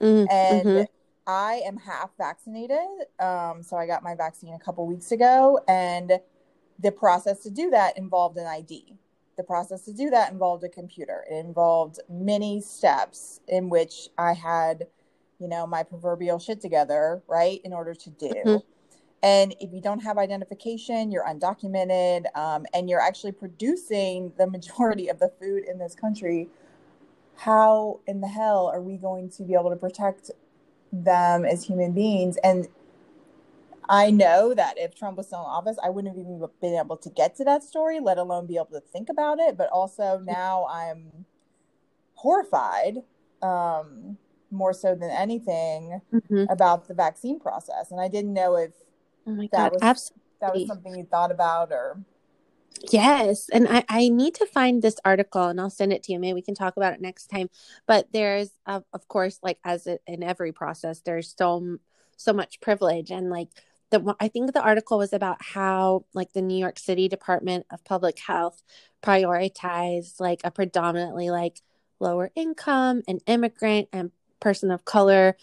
[0.00, 0.30] Mm-hmm.
[0.30, 0.82] And mm-hmm.
[1.26, 2.78] I am half vaccinated.
[3.18, 6.12] Um, so I got my vaccine a couple weeks ago, and
[6.78, 8.94] the process to do that involved an ID.
[9.36, 11.24] The process to do that involved a computer.
[11.30, 14.86] It involved many steps in which I had,
[15.38, 18.32] you know, my proverbial shit together, right, in order to do.
[18.46, 18.56] Mm-hmm.
[19.22, 25.08] And if you don't have identification, you're undocumented, um, and you're actually producing the majority
[25.08, 26.48] of the food in this country.
[27.36, 30.30] How in the hell are we going to be able to protect
[31.04, 32.36] them as human beings.
[32.42, 32.68] And
[33.88, 36.96] I know that if Trump was still in office, I wouldn't have even been able
[36.96, 39.56] to get to that story, let alone be able to think about it.
[39.56, 41.26] But also now I'm
[42.14, 42.98] horrified,
[43.42, 44.18] um,
[44.50, 46.44] more so than anything, mm-hmm.
[46.50, 47.90] about the vaccine process.
[47.90, 48.72] And I didn't know if
[49.26, 50.22] oh that God, was absolutely.
[50.40, 51.98] that was something you thought about or
[52.90, 53.48] Yes.
[53.50, 56.18] And I, I need to find this article and I'll send it to you.
[56.18, 57.48] Maybe we can talk about it next time.
[57.86, 61.78] But there's, uh, of course, like as in every process, there's so,
[62.16, 63.10] so much privilege.
[63.10, 63.48] And like
[63.90, 67.84] the, I think the article was about how like the New York City Department of
[67.84, 68.62] Public Health
[69.02, 71.60] prioritized like a predominantly like
[72.00, 74.10] lower income and immigrant and
[74.40, 75.36] person of color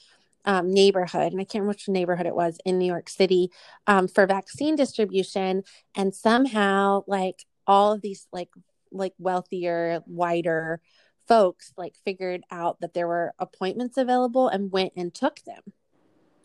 [0.46, 3.52] um, neighborhood, and I can't remember which neighborhood it was in New York City,
[3.88, 5.64] um, for vaccine distribution,
[5.96, 8.50] and somehow like all of these like
[8.92, 10.82] like wealthier, whiter
[11.28, 15.74] folks like figured out that there were appointments available and went and took them.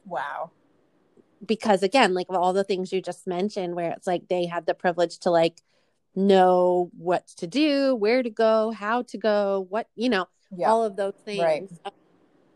[0.05, 0.53] Wow.
[1.45, 4.75] because again, like all the things you just mentioned, where it's like they had the
[4.75, 5.63] privilege to like
[6.15, 10.69] know what to do, where to go, how to go, what, you know, yeah.
[10.71, 11.43] all of those things.
[11.43, 11.69] Right.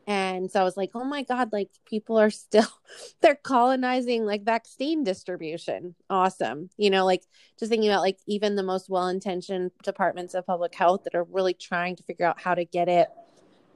[0.07, 2.67] And so I was like, oh my God, like people are still,
[3.21, 5.95] they're colonizing like vaccine distribution.
[6.11, 6.71] Awesome.
[6.77, 7.23] You know, like
[7.59, 11.25] just thinking about like even the most well intentioned departments of public health that are
[11.25, 13.09] really trying to figure out how to get it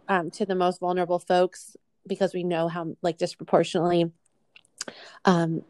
[0.08, 4.10] um, to the most vulnerable folks because we know how like disproportionately
[5.24, 5.62] um,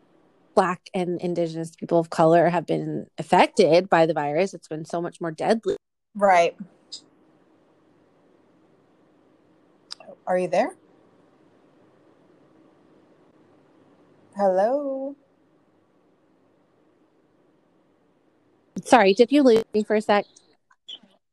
[0.54, 5.00] black and indigenous people of color have been affected by the virus it's been so
[5.00, 5.76] much more deadly
[6.14, 6.56] right
[10.26, 10.76] are you there
[14.36, 15.16] hello
[18.84, 20.26] sorry did you lose me for a sec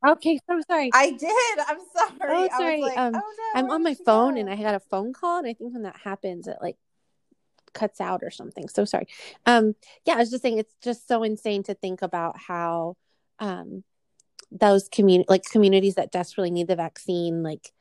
[0.08, 3.20] okay so sorry i did i'm sorry oh sorry like, um, oh,
[3.56, 4.40] no, i'm on my phone go?
[4.40, 6.78] and i had a phone call and i think when that happens it like
[7.74, 8.70] cuts out or something.
[8.70, 9.08] So sorry.
[9.46, 9.76] Um,
[10.06, 12.96] yeah, I was just saying it's just so insane to think about how
[13.40, 13.84] um,
[14.52, 17.72] those community like communities that desperately need the vaccine, like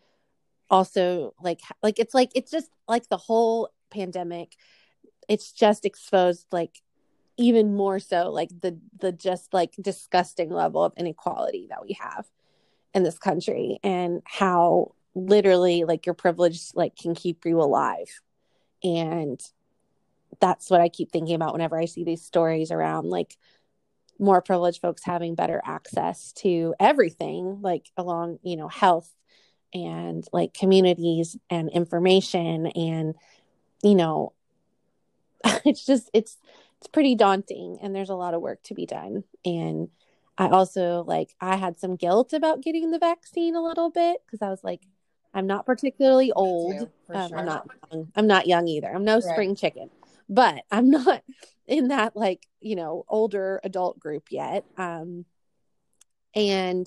[0.73, 4.57] also like like it's like it's just like the whole pandemic.
[5.29, 6.81] It's just exposed like
[7.37, 12.27] even more so like the the just like disgusting level of inequality that we have
[12.95, 18.21] in this country and how literally like your privilege like can keep you alive
[18.83, 19.41] and
[20.41, 23.37] that's what I keep thinking about whenever I see these stories around like
[24.19, 29.11] more privileged folks having better access to everything, like along, you know, health
[29.75, 33.15] and like communities and information and
[33.83, 34.33] you know
[35.65, 36.39] it's just it's
[36.79, 39.89] it's pretty daunting and there's a lot of work to be done and
[40.39, 44.43] i also like i had some guilt about getting the vaccine a little bit because
[44.43, 44.83] i was like
[45.35, 47.39] i'm not particularly old too, um, sure.
[47.39, 48.09] i'm not young.
[48.15, 49.25] i'm not young either i'm no right.
[49.25, 49.89] spring chicken
[50.33, 51.23] but I'm not
[51.67, 54.65] in that like, you know, older adult group yet.
[54.77, 55.25] Um,
[56.35, 56.87] and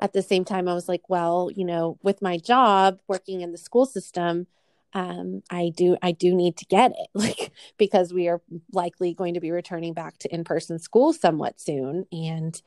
[0.00, 3.52] at the same time, I was like, well, you know, with my job working in
[3.52, 4.46] the school system,
[4.92, 8.40] um, I do I do need to get it, like because we are
[8.72, 12.60] likely going to be returning back to in person school somewhat soon, and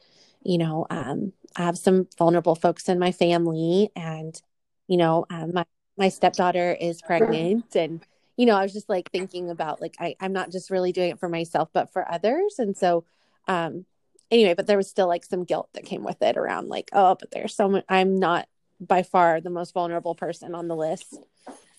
[0.43, 4.39] you know, um, I have some vulnerable folks in my family, and
[4.87, 5.65] you know, um, my
[5.97, 8.01] my stepdaughter is pregnant, and
[8.37, 11.11] you know, I was just like thinking about like I, I'm not just really doing
[11.11, 12.55] it for myself, but for others.
[12.59, 13.05] And so
[13.47, 13.85] um
[14.31, 17.15] anyway, but there was still like some guilt that came with it around like, oh,
[17.19, 18.47] but there's so much I'm not
[18.79, 21.17] by far the most vulnerable person on the list.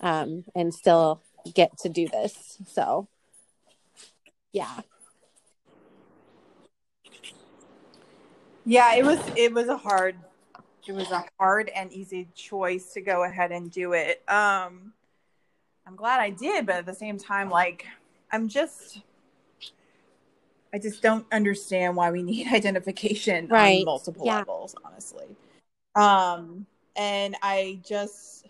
[0.00, 1.22] Um, and still
[1.54, 2.58] get to do this.
[2.66, 3.08] So
[4.52, 4.80] yeah.
[8.64, 10.16] Yeah, it was it was a hard
[10.86, 14.22] it was a hard and easy choice to go ahead and do it.
[14.28, 14.94] Um
[15.90, 17.84] I'm glad I did, but at the same time, like,
[18.30, 19.00] I'm just,
[20.72, 23.80] I just don't understand why we need identification right.
[23.80, 24.38] on multiple yeah.
[24.38, 25.26] levels, honestly.
[25.96, 28.46] Um, and I just,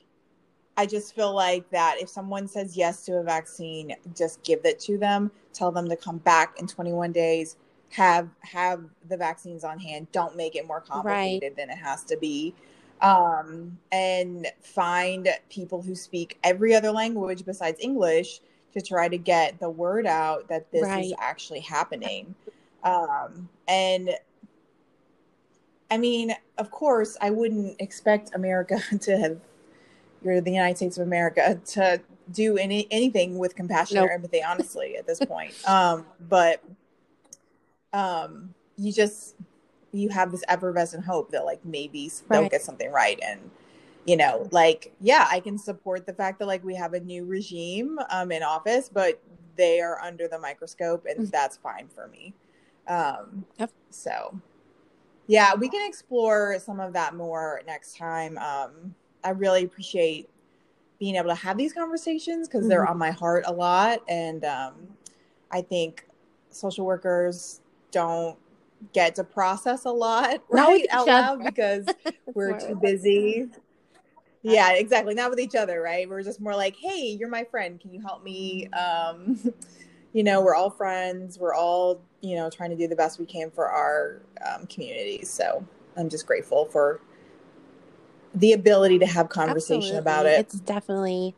[0.76, 4.78] I just feel like that if someone says yes to a vaccine, just give it
[4.80, 5.30] to them.
[5.52, 7.56] Tell them to come back in 21 days.
[7.90, 10.06] Have have the vaccines on hand.
[10.12, 11.56] Don't make it more complicated right.
[11.56, 12.54] than it has to be
[13.02, 18.40] um, and find people who speak every other language besides English
[18.72, 21.04] to try to get the word out that this right.
[21.04, 22.34] is actually happening.
[22.82, 24.10] Um, and
[25.90, 29.38] I mean, of course, I wouldn't expect America to have,
[30.22, 34.08] you're the United States of America, to do any anything with compassion nope.
[34.08, 35.52] or empathy, honestly, at this point.
[35.68, 36.62] Um, but
[37.92, 39.34] um, you just
[39.92, 42.38] you have this effervescent hope that like maybe right.
[42.40, 43.50] they'll get something right and
[44.06, 47.24] you know like yeah i can support the fact that like we have a new
[47.24, 49.20] regime um in office but
[49.56, 51.30] they are under the microscope and mm-hmm.
[51.30, 52.32] that's fine for me
[52.88, 53.70] um yep.
[53.90, 54.38] so
[55.26, 60.28] yeah we can explore some of that more next time um i really appreciate
[60.98, 62.70] being able to have these conversations because mm-hmm.
[62.70, 64.74] they're on my heart a lot and um
[65.50, 66.06] i think
[66.50, 68.38] social workers don't
[68.92, 71.86] get to process a lot right out loud because
[72.34, 73.48] we're too busy.
[74.42, 75.14] Yeah, exactly.
[75.14, 76.08] Not with each other, right?
[76.08, 77.78] We're just more like, "Hey, you're my friend.
[77.78, 79.38] Can you help me?" Um,
[80.12, 81.38] you know, we're all friends.
[81.38, 85.30] We're all, you know, trying to do the best we can for our um, communities.
[85.30, 85.64] So
[85.96, 87.00] I'm just grateful for
[88.34, 89.98] the ability to have conversation Absolutely.
[89.98, 90.40] about it.
[90.40, 91.34] It's definitely,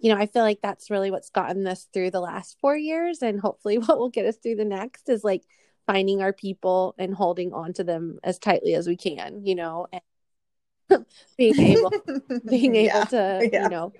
[0.00, 3.22] you know, I feel like that's really what's gotten us through the last four years,
[3.22, 5.42] and hopefully, what will get us through the next is like
[5.86, 9.86] finding our people and holding on to them as tightly as we can, you know,
[9.92, 10.02] and
[11.36, 11.92] being able
[12.48, 13.62] being able yeah, to, yeah.
[13.64, 13.92] you know,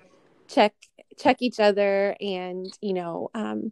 [0.47, 0.73] check
[1.17, 3.71] check each other and, you know, um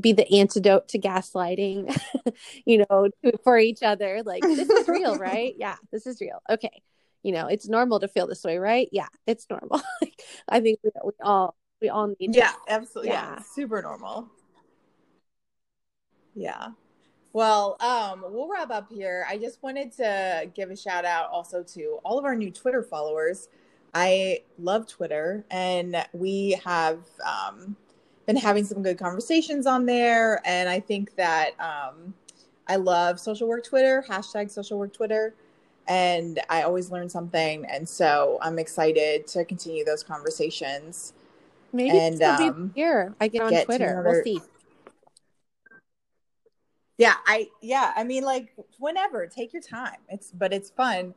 [0.00, 1.94] be the antidote to gaslighting,
[2.64, 3.08] you know,
[3.44, 4.22] for each other.
[4.24, 5.54] Like, this is real, right?
[5.58, 6.40] Yeah, this is real.
[6.48, 6.82] Okay.
[7.22, 8.88] You know, it's normal to feel this way, right?
[8.90, 9.80] Yeah, it's normal.
[10.48, 12.34] I think we, we all we all need.
[12.34, 13.12] Yeah, absolutely.
[13.12, 13.34] Yeah.
[13.36, 14.28] yeah, super normal.
[16.34, 16.68] Yeah.
[17.32, 19.26] Well, um, we'll wrap up here.
[19.28, 22.82] I just wanted to give a shout out also to all of our new Twitter
[22.82, 23.48] followers.
[23.94, 27.76] I love Twitter, and we have um,
[28.26, 30.40] been having some good conversations on there.
[30.44, 32.14] And I think that um,
[32.68, 35.34] I love social work Twitter, hashtag social work Twitter.
[35.88, 37.66] And I always learn something.
[37.66, 41.12] And so I'm excited to continue those conversations.
[41.72, 43.86] Maybe and, um, here I get on Twitter.
[43.86, 44.22] Another...
[44.24, 44.40] We'll see.
[47.02, 49.96] Yeah, I yeah, I mean like whenever, take your time.
[50.08, 51.14] It's but it's fun.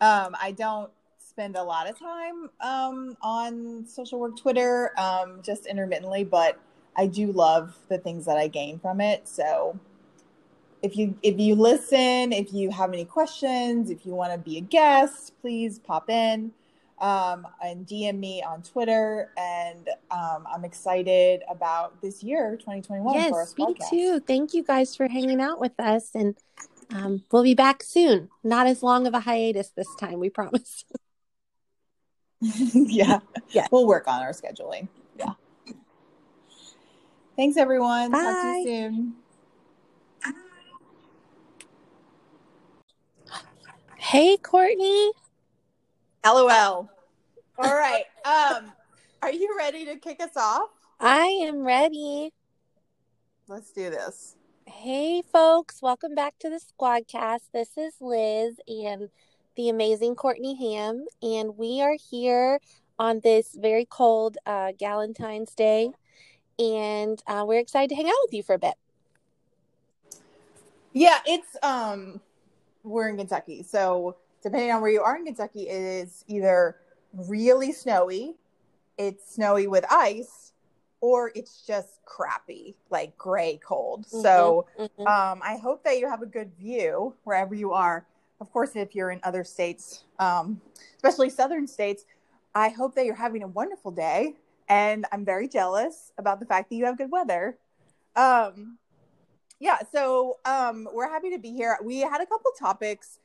[0.00, 5.66] Um, I don't spend a lot of time um, on social work Twitter, um, just
[5.66, 6.58] intermittently, but
[6.96, 9.28] I do love the things that I gain from it.
[9.28, 9.78] So
[10.80, 14.56] if you if you listen, if you have any questions, if you want to be
[14.56, 16.52] a guest, please pop in
[17.02, 19.30] um, and DM me on Twitter.
[19.36, 23.14] And um, I'm excited about this year, 2021.
[23.14, 23.90] Yes, me podcast.
[23.90, 24.20] too.
[24.20, 26.36] Thank you guys for hanging out with us, and
[26.94, 28.30] um, we'll be back soon.
[28.42, 30.84] Not as long of a hiatus this time, we promise.
[32.74, 33.20] yeah.
[33.50, 33.66] Yeah.
[33.70, 34.88] We'll work on our scheduling.
[35.18, 35.34] Yeah.
[37.36, 38.10] Thanks, everyone.
[38.10, 38.18] Bye.
[38.22, 39.14] Talk to you soon.
[43.96, 45.12] Hey, Courtney.
[46.24, 46.88] LOL.
[47.58, 48.04] All right.
[48.24, 48.72] Um,
[49.22, 50.68] are you ready to kick us off?
[51.00, 52.32] I am ready.
[53.48, 54.36] Let's do this.
[54.66, 55.82] Hey, folks.
[55.82, 57.50] Welcome back to the Squadcast.
[57.52, 59.08] This is Liz, and
[59.56, 62.60] the amazing Courtney Ham, and we are here
[63.00, 65.90] on this very cold uh, Galentine's Day,
[66.56, 68.74] and uh, we're excited to hang out with you for a bit.
[70.92, 72.20] Yeah, it's um,
[72.84, 76.76] we're in Kentucky, so depending on where you are in Kentucky, it is either
[77.12, 78.34] really snowy,
[78.98, 80.52] it's snowy with ice,
[81.00, 84.06] or it's just crappy, like gray cold.
[84.06, 85.02] Mm-hmm, so mm-hmm.
[85.02, 88.06] Um, I hope that you have a good view wherever you are
[88.42, 90.60] of course, if you're in other states, um,
[90.96, 92.04] especially southern states,
[92.56, 94.34] I hope that you're having a wonderful day.
[94.68, 97.56] And I'm very jealous about the fact that you have good weather.
[98.16, 98.78] Um,
[99.60, 101.78] yeah, so um, we're happy to be here.
[101.84, 103.20] We had a couple topics.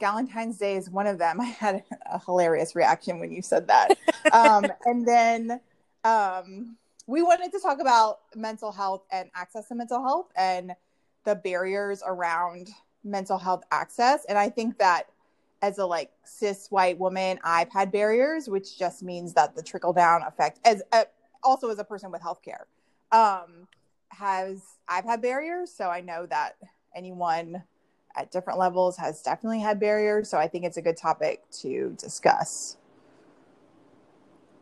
[0.00, 1.40] Valentine's Day is one of them.
[1.40, 3.98] I had a hilarious reaction when you said that.
[4.32, 5.60] um, and then
[6.04, 6.76] um,
[7.06, 10.72] we wanted to talk about mental health and access to mental health and
[11.24, 12.70] the barriers around
[13.04, 14.24] mental health access.
[14.28, 15.08] And I think that
[15.62, 19.92] as a like cis white woman, I've had barriers, which just means that the trickle
[19.92, 21.06] down effect, as a,
[21.42, 22.64] also as a person with healthcare,
[23.12, 23.66] um,
[24.10, 25.72] has I've had barriers.
[25.72, 26.56] So I know that
[26.94, 27.62] anyone
[28.16, 30.28] at different levels has definitely had barriers.
[30.28, 32.76] So I think it's a good topic to discuss.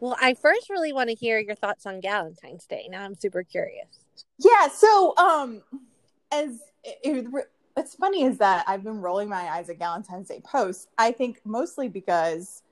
[0.01, 2.89] Well, I first really want to hear your thoughts on Valentine's Day.
[2.91, 3.87] Now I'm super curious.
[4.39, 4.69] Yeah.
[4.69, 5.63] So, um,
[6.31, 7.27] as it,
[7.75, 10.89] what's funny is that I've been rolling my eyes at Valentine's Day posts.
[10.99, 12.63] I think mostly because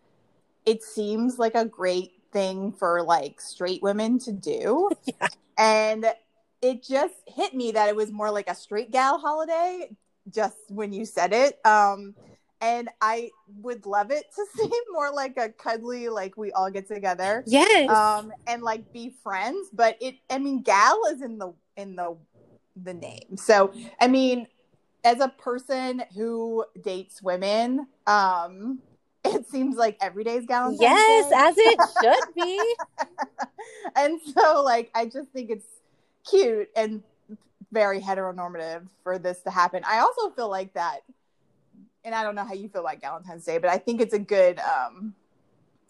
[0.66, 4.90] it seems like a great thing for like straight women to do.
[5.04, 5.28] Yeah.
[5.58, 6.06] And
[6.62, 9.90] it just hit me that it was more like a straight gal holiday
[10.30, 11.64] just when you said it.
[11.64, 12.14] Um
[12.62, 16.88] and I would love it to seem more like a cuddly, like we all get
[16.88, 19.68] together, yes, um, and like be friends.
[19.72, 22.16] But it, I mean, gal is in the in the
[22.76, 23.36] the name.
[23.36, 24.46] So, I mean,
[25.04, 28.78] as a person who dates women, um,
[29.24, 31.34] it seems like every day is Valentine's yes, Day.
[31.36, 32.74] as it should be.
[33.96, 35.66] and so, like, I just think it's
[36.28, 37.02] cute and
[37.72, 39.82] very heteronormative for this to happen.
[39.86, 41.00] I also feel like that,
[42.04, 44.18] and I don't know how you feel about Valentine's Day, but I think it's a
[44.18, 45.14] good, um,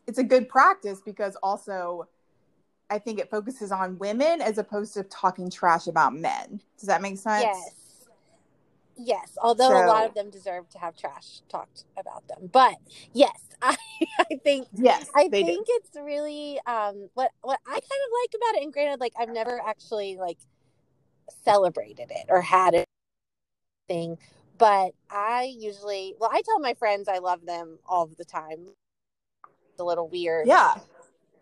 [0.07, 2.09] it's a good practice because also
[2.93, 6.61] I think it focuses on women as opposed to talking trash about men.
[6.78, 7.43] Does that make sense?
[7.45, 7.78] Yes.
[8.99, 12.51] Yes, although so, a lot of them deserve to have trash talked about them.
[12.53, 12.74] But
[13.14, 13.74] yes, I,
[14.20, 15.72] I think yes, I think do.
[15.76, 18.64] it's really um what what I kind of like about it.
[18.64, 20.37] And granted, like I've never actually like
[21.45, 22.87] celebrated it or had it
[23.89, 24.18] thing,
[24.59, 28.68] but I usually well, I tell my friends I love them all the time.
[29.70, 30.47] It's a little weird.
[30.47, 30.74] Yeah.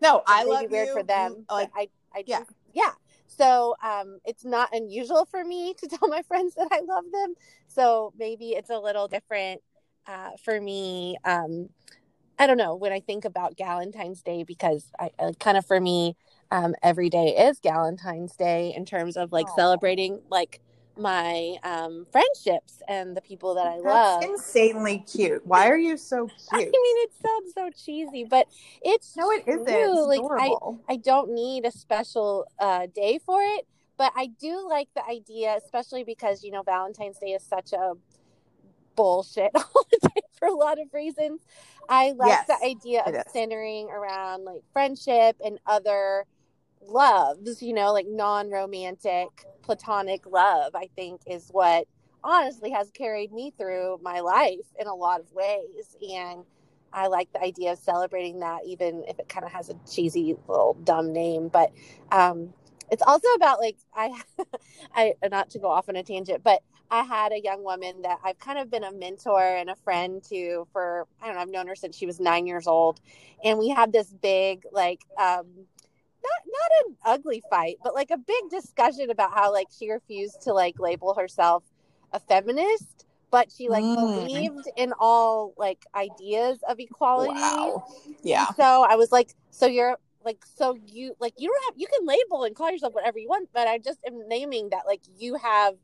[0.01, 0.93] No, I love weird you.
[0.93, 1.45] for them.
[1.49, 2.43] like I, I yeah.
[2.73, 2.91] yeah.
[3.27, 7.35] So um, it's not unusual for me to tell my friends that I love them.
[7.67, 9.61] So maybe it's a little different
[10.07, 11.17] uh, for me.
[11.23, 11.69] Um,
[12.39, 15.79] I don't know when I think about Valentine's Day because I uh, kind of for
[15.79, 16.15] me,
[16.51, 19.55] um, every day is Valentine's Day in terms of like Aw.
[19.55, 20.59] celebrating like
[20.97, 24.21] my um, friendships and the people that I love.
[24.21, 25.45] That's insanely cute.
[25.47, 26.37] Why are you so cute?
[26.51, 28.47] I mean, it sounds so cheesy, but
[28.83, 29.65] it's no, it isn't.
[29.65, 29.93] true.
[29.93, 30.79] It's Like, I, adorable.
[30.89, 33.65] I don't need a special uh, day for it,
[33.97, 37.93] but I do like the idea, especially because you know Valentine's Day is such a
[38.95, 41.41] bullshit holiday for a lot of reasons.
[41.87, 46.25] I like Yes, the idea of centering around like friendship and other
[46.85, 49.29] loves, you know, like non-romantic
[49.61, 50.75] platonic love.
[50.75, 51.87] I think is what
[52.23, 56.43] honestly has carried me through my life in a lot of ways and
[56.93, 60.35] I like the idea of celebrating that, even if it kind of has a cheesy
[60.47, 61.47] little dumb name.
[61.47, 61.71] But
[62.11, 62.53] um,
[62.91, 64.21] it's also about like I,
[64.95, 68.19] I not to go off on a tangent, but I had a young woman that
[68.23, 71.41] I've kind of been a mentor and a friend to for I don't know.
[71.41, 72.99] I've known her since she was nine years old,
[73.43, 75.45] and we had this big like um,
[76.23, 80.41] not not an ugly fight, but like a big discussion about how like she refused
[80.43, 81.63] to like label herself
[82.13, 84.13] a feminist but she like Mm.
[84.13, 87.31] believed in all like ideas of equality.
[87.33, 87.85] Wow.
[88.23, 88.47] Yeah.
[88.57, 92.05] So I was like, so you're like, so you like you don't have you can
[92.05, 95.35] label and call yourself whatever you want, but I just am naming that like you
[95.35, 95.75] have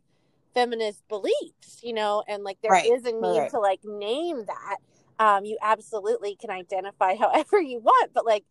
[0.54, 3.52] feminist beliefs, you know, and like there is Right, a need right.
[3.52, 4.78] to like name that.
[5.20, 8.44] Um, you absolutely can identify however you want, but like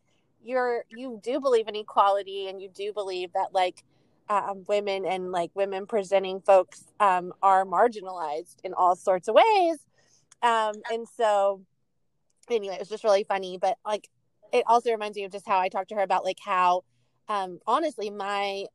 [0.46, 3.82] you're you do believe in equality and you do believe that like
[4.28, 9.78] um, women and like women presenting folks um, are marginalized in all sorts of ways.
[10.42, 11.62] Um, and so,
[12.50, 13.58] anyway, it was just really funny.
[13.60, 14.08] But like,
[14.52, 16.82] it also reminds me of just how I talked to her about like how,
[17.28, 18.66] um, honestly, my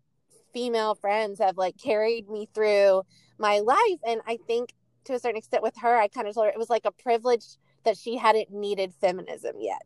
[0.54, 3.04] female friends have like carried me through
[3.38, 4.00] my life.
[4.06, 4.74] And I think
[5.06, 6.92] to a certain extent with her, I kind of told her it was like a
[6.92, 7.46] privilege
[7.84, 9.82] that she hadn't needed feminism yet.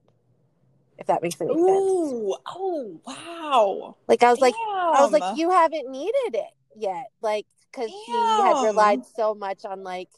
[0.98, 1.62] If that makes any sense.
[1.62, 2.36] Ooh.
[2.48, 3.96] Oh, wow.
[4.08, 8.12] Like I was like, I was like, you haven't needed it yet, like because she
[8.12, 10.10] had relied so much on like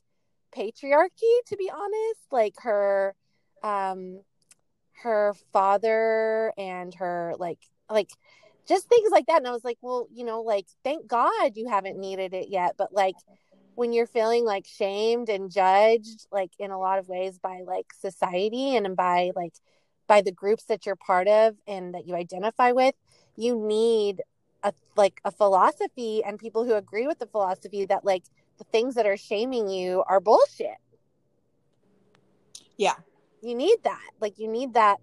[0.55, 1.39] patriarchy.
[1.47, 3.15] To be honest, like her,
[3.63, 4.21] um,
[5.03, 7.59] her father and her like
[7.89, 8.09] like
[8.67, 9.38] just things like that.
[9.38, 12.75] And I was like, well, you know, like thank God you haven't needed it yet,
[12.78, 13.15] but like
[13.75, 17.86] when you're feeling like shamed and judged like in a lot of ways by like
[17.93, 19.53] society and by like
[20.08, 22.95] by the groups that you're part of and that you identify with
[23.38, 24.22] you need
[24.64, 28.24] a like a philosophy and people who agree with the philosophy that like
[28.58, 30.78] the things that are shaming you are bullshit.
[32.76, 32.95] Yeah.
[33.41, 34.10] you need that.
[34.20, 34.97] Like you need that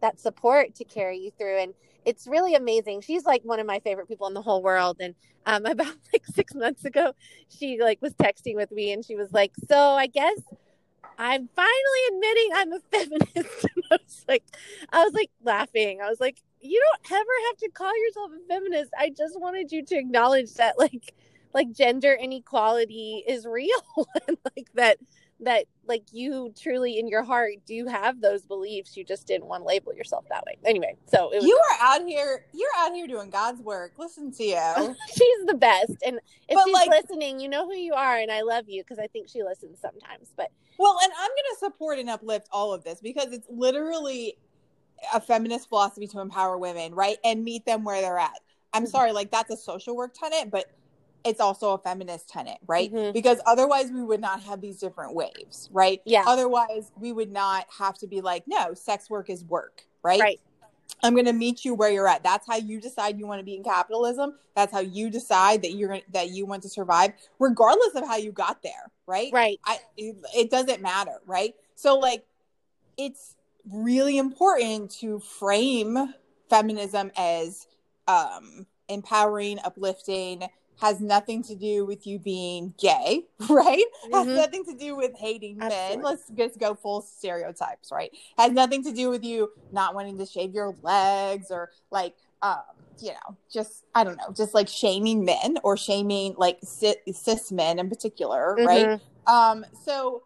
[0.00, 1.58] that support to carry you through.
[1.58, 3.00] And it's really amazing.
[3.00, 4.98] She's like one of my favorite people in the whole world.
[5.00, 5.14] And
[5.46, 7.12] um about like six months ago
[7.48, 10.40] she like was texting with me and she was like so i guess
[11.18, 13.66] i'm finally admitting i'm a feminist.
[13.90, 14.44] I was like
[14.92, 16.00] i was like laughing.
[16.02, 18.90] I was like you don't ever have to call yourself a feminist.
[18.98, 21.14] I just wanted you to acknowledge that like
[21.54, 23.80] like gender inequality is real
[24.28, 24.98] and like that
[25.40, 29.62] that like you truly in your heart do have those beliefs you just didn't want
[29.62, 32.44] to label yourself that way anyway so it was You are out here.
[32.52, 33.92] You're out here doing God's work.
[33.98, 34.96] Listen to you.
[35.08, 36.18] she's the best and
[36.48, 38.98] if But, she's like- listening you know who you are and i love you because
[38.98, 42.72] i think she listens sometimes but Well, and I'm going to support and uplift all
[42.72, 44.36] of this because it's literally
[45.14, 47.18] a feminist philosophy to empower women, right?
[47.24, 48.40] And meet them where they're at.
[48.72, 48.88] I'm Mhm.
[48.88, 50.66] sorry, like that's a social work tenet, but
[51.28, 52.92] it's also a feminist tenet, right?
[52.92, 53.12] Mhm.
[53.12, 56.00] Because otherwise we would not have these different waves, right?
[56.04, 56.24] Yeah.
[56.26, 60.20] Otherwise we would not have to be like, no, sex work is work, right?
[60.20, 60.40] right
[61.02, 62.22] I'm going to meet you where you're at.
[62.24, 64.34] That's how you decide you want to be in capitalism.
[64.56, 68.32] That's how you decide that you're that you want to survive regardless of how you
[68.32, 69.30] got there, right?
[69.32, 71.54] right I it, it doesn't matter, right?
[71.74, 72.24] So like
[72.96, 73.36] it's
[73.70, 76.14] really important to frame
[76.50, 77.66] feminism as
[78.08, 80.48] um empowering, uplifting,
[80.78, 83.84] has nothing to do with you being gay, right?
[84.12, 84.36] Has Mhm.
[84.36, 85.72] nothing to do with hating men.
[85.72, 86.04] Absolutely.
[86.04, 88.10] Let's just go full stereotypes, right?
[88.36, 92.62] Has nothing to do with you not wanting to shave your legs or like um
[93.00, 97.52] you know, just I don't know, just like shaming men or shaming like cis, cis
[97.52, 98.86] men in particular, right?
[98.86, 99.00] Mhm.
[99.26, 100.22] Um, so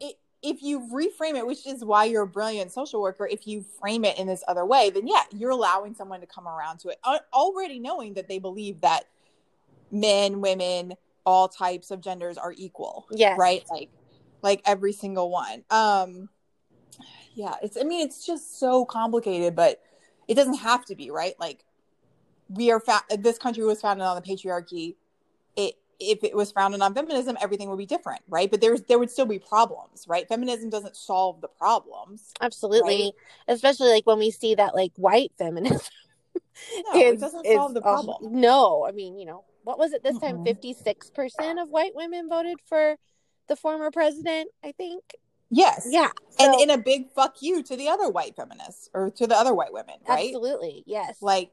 [0.00, 3.64] it, if you reframe it, which is why you're a brilliant social worker, if you
[3.80, 6.88] frame it in this other way, then yeah, you're allowing someone to come around to
[6.88, 6.98] it,
[7.32, 9.04] already knowing that they believe that
[9.90, 13.38] men, women, all types of genders are equal, Yes.
[13.38, 13.64] right?
[13.70, 13.90] Like,
[14.42, 15.64] like every single one.
[15.70, 16.28] Um,
[17.34, 17.76] yeah, it's.
[17.76, 19.80] I mean, it's just so complicated, but
[20.28, 21.34] it doesn't have to be, right?
[21.38, 21.64] Like,
[22.48, 22.80] we are.
[22.80, 24.94] Fa- this country was founded on the patriarchy.
[25.56, 28.50] It if it was founded on feminism, everything would be different, right?
[28.50, 30.28] But there's there would still be problems, right?
[30.28, 32.32] Feminism doesn't solve the problems.
[32.40, 33.12] absolutely
[33.48, 35.80] especially like when we see that like white feminism
[36.92, 38.40] No, it doesn't solve the problem.
[38.40, 40.44] no, I mean, you know, what was it this time?
[40.44, 42.94] 56% of white women voted for
[43.48, 45.02] the former president, I think.
[45.50, 45.88] Yes.
[45.90, 46.10] Yeah.
[46.38, 49.52] and in a big fuck you to the other white feminists or to the other
[49.52, 50.28] white women, right?
[50.28, 50.84] Absolutely.
[50.86, 51.20] Yes.
[51.20, 51.50] Like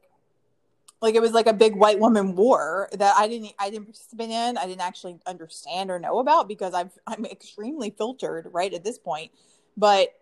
[1.02, 4.30] like it was like a big white woman war that I didn't I didn't participate
[4.30, 4.58] in.
[4.58, 8.98] I didn't actually understand or know about because I've I'm extremely filtered right at this
[8.98, 9.32] point.
[9.76, 10.14] But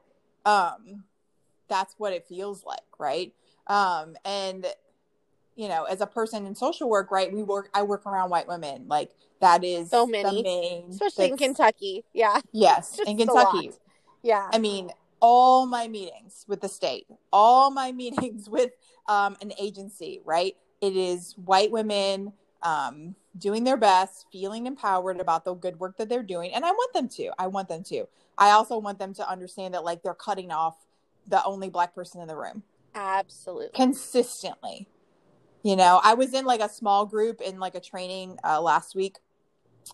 [0.46, 1.04] um
[1.68, 3.34] that's what it feels like, right?
[3.66, 4.64] Um and
[5.56, 8.48] you know, as a person in social work, right, we work I work around white
[8.48, 8.86] women.
[8.88, 12.04] Like that is so many main, especially in Kentucky.
[12.12, 12.40] Yeah.
[12.52, 13.72] Yes, in Kentucky.
[14.22, 14.48] Yeah.
[14.52, 14.90] I mean,
[15.20, 18.72] all my meetings with the state, all my meetings with
[19.08, 20.56] um, an agency, right?
[20.80, 22.32] It is white women
[22.62, 26.52] um, doing their best, feeling empowered about the good work that they're doing.
[26.52, 27.30] And I want them to.
[27.38, 28.06] I want them to.
[28.38, 30.76] I also want them to understand that, like, they're cutting off
[31.26, 32.62] the only black person in the room.
[32.94, 33.70] Absolutely.
[33.74, 34.88] Consistently.
[35.62, 38.94] You know, I was in like a small group in like a training uh, last
[38.94, 39.18] week,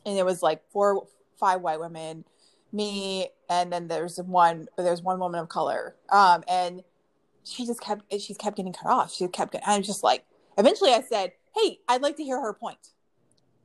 [0.06, 1.06] and it was like four,
[1.38, 2.24] five white women,
[2.72, 5.94] me, and then there's one, there's one woman of color.
[6.10, 6.82] Um, and
[7.44, 9.12] she just kept, she kept getting cut off.
[9.12, 10.24] She kept getting, I was just like,
[10.56, 12.92] eventually I said, Hey, I'd like to hear her point.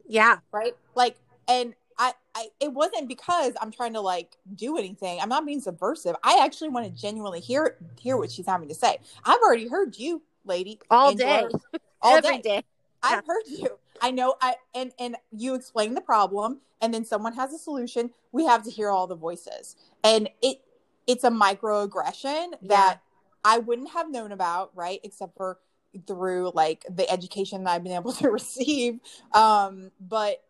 [0.08, 0.38] Yeah.
[0.52, 0.76] Right.
[0.96, 5.20] Like, and I, I, it wasn't because I'm trying to like do anything.
[5.22, 6.16] I'm not being subversive.
[6.24, 8.98] I actually want to genuinely hear, hear what she's having to say.
[9.24, 11.46] I've already heard you, lady, all day,
[12.04, 12.58] all every day.
[12.58, 12.64] day.
[13.02, 13.80] I've heard you.
[14.02, 18.12] I know I and and you explain the problem and then someone has a solution.
[18.32, 19.76] We have to hear all the voices.
[20.04, 20.62] And it
[21.08, 22.58] it's a microaggression Yeah.
[22.70, 23.02] that
[23.44, 25.00] I wouldn't have known about, right?
[25.04, 25.60] Except for
[26.08, 29.00] through like the education that I've been able to receive.
[29.34, 30.44] Um, but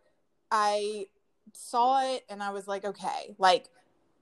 [0.52, 1.08] I
[1.54, 3.70] saw it and I was like, okay, like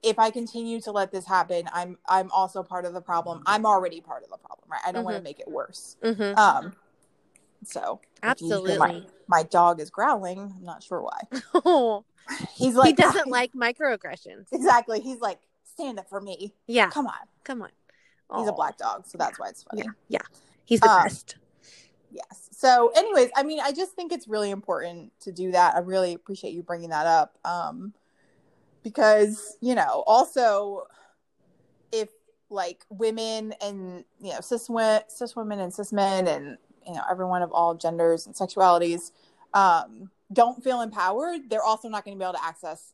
[0.04, 3.44] if I continue to let this happen, I'm I'm also part of the problem.
[3.46, 4.82] I'm already part of the problem, right?
[4.86, 5.96] I don't want to make it worse.
[6.04, 6.38] Mhm.
[6.38, 6.76] Um,
[7.64, 8.78] so if you hear Absolutely.
[8.78, 10.54] my, my dog is growling.
[10.58, 11.40] I'm not sure why.
[11.54, 12.04] Oh,
[12.56, 14.46] He's like he doesn't like microaggressions.
[14.52, 15.00] exactly.
[15.02, 16.54] He's like stand up for me.
[16.68, 16.90] Yeah.
[16.90, 17.14] Come on.
[17.44, 17.70] Come on.
[18.38, 19.82] He's a black dog, so that's why it's funny.
[19.84, 19.92] Yeah.
[20.08, 20.38] Yeah.
[20.64, 21.36] He's the Um, best.
[22.12, 22.50] Yes.
[22.52, 25.76] So, anyways, I mean, I just think it's really important to do that.
[25.76, 27.38] I really appreciate you bringing that up.
[27.44, 27.94] Um,
[28.84, 30.84] because, you know, also
[31.92, 32.10] if
[32.50, 34.70] like women and, you know, cis,
[35.10, 36.58] cis women and cis men and,
[36.92, 39.12] you know, everyone of all genders and sexualities
[39.54, 42.92] um, don't feel empowered, they're also not going to be able to access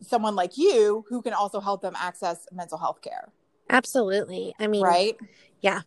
[0.00, 3.28] someone like you who can also help them access mental health care.
[3.68, 4.54] Absolutely.
[4.58, 5.16] I mean, Right.
[5.60, 5.82] Yeah.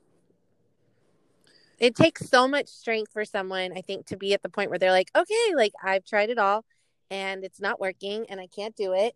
[1.80, 4.80] It takes so much strength for someone, I think, to be at the point where
[4.80, 6.66] they're like, okay, like I've tried it all
[7.10, 9.16] and it's not working and I can't do it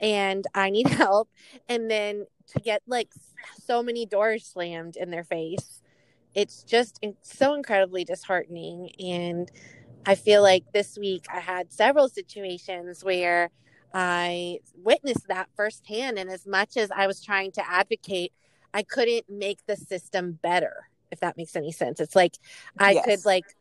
[0.00, 1.28] and I need help.
[1.68, 3.10] And then to get like
[3.62, 5.79] so many doors slammed in their face,
[6.34, 8.90] it's just in- so incredibly disheartening.
[9.00, 9.50] And
[10.06, 13.50] I feel like this week I had several situations where
[13.92, 16.18] I witnessed that firsthand.
[16.18, 18.32] And as much as I was trying to advocate,
[18.72, 22.00] I couldn't make the system better, if that makes any sense.
[22.00, 22.36] It's like
[22.78, 23.04] I Yes.
[23.04, 23.56] could like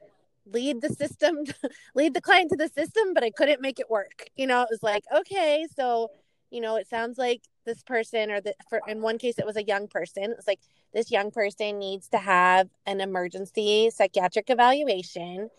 [0.46, 1.46] lead the system,
[1.96, 4.30] lead the client to the system, but I couldn't make it work.
[4.36, 6.12] You know, it was like, okay, so,
[6.52, 9.58] you know, it sounds like this person or the for in one case it was
[9.58, 10.34] a young person.
[10.38, 10.60] It's like
[10.94, 15.50] this young person needs to have an emergency psychiatric evaluation.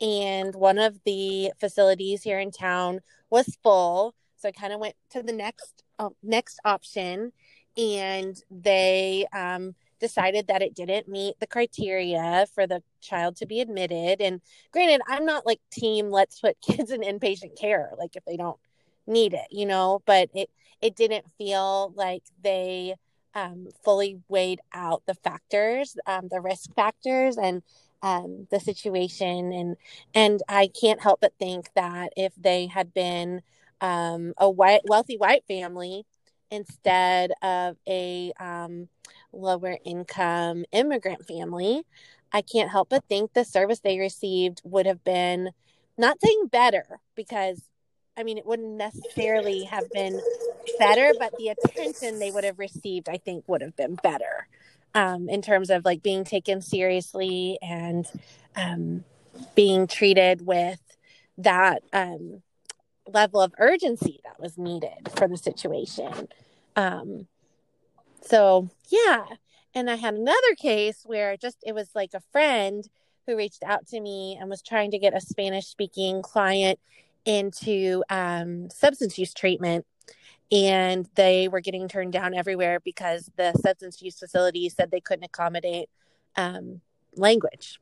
[0.00, 4.14] And one of the facilities here in town was full.
[4.36, 7.32] So i kind of went to the next uh, next option.
[7.76, 13.60] And they um, decided that it didn't meet the criteria for the child to be
[13.60, 14.20] admitted.
[14.20, 14.40] And
[14.72, 18.58] granted i'm not like team let's put kids in inpatient care like if they don't
[19.06, 20.02] need it you know?
[20.06, 22.96] But it it didn't feel like they
[23.36, 27.62] um, fully weighed out the factors um, the risk factors and
[28.02, 29.52] um, the situation.
[29.52, 29.76] And
[30.14, 33.42] and I can't help but think that if they had been
[33.80, 36.06] um, a white wealthy white family
[36.50, 38.88] instead of a um,
[39.32, 41.82] lower income immigrant family,
[42.32, 45.50] I can't help but think the service they received would have been
[45.98, 47.62] not saying better because
[48.16, 50.20] I mean it wouldn't necessarily have been
[50.78, 54.48] better, but the attention they would have received, I think, would have been better
[54.94, 58.06] um, in terms of like being taken seriously and
[58.56, 59.04] um,
[59.54, 60.80] being treated with
[61.38, 62.42] that um,
[63.06, 66.28] level of urgency that was needed for the situation.
[66.74, 67.26] Um,
[68.22, 69.24] so yeah,
[69.74, 72.88] and I had another case where just it was like a friend
[73.26, 76.78] who reached out to me and was trying to get a Spanish speaking client
[77.26, 79.84] into um, substance use treatment
[80.52, 85.24] and they were getting turned down everywhere because the substance use facility said they couldn't
[85.24, 85.90] accommodate
[86.36, 86.80] um,
[87.16, 87.80] language.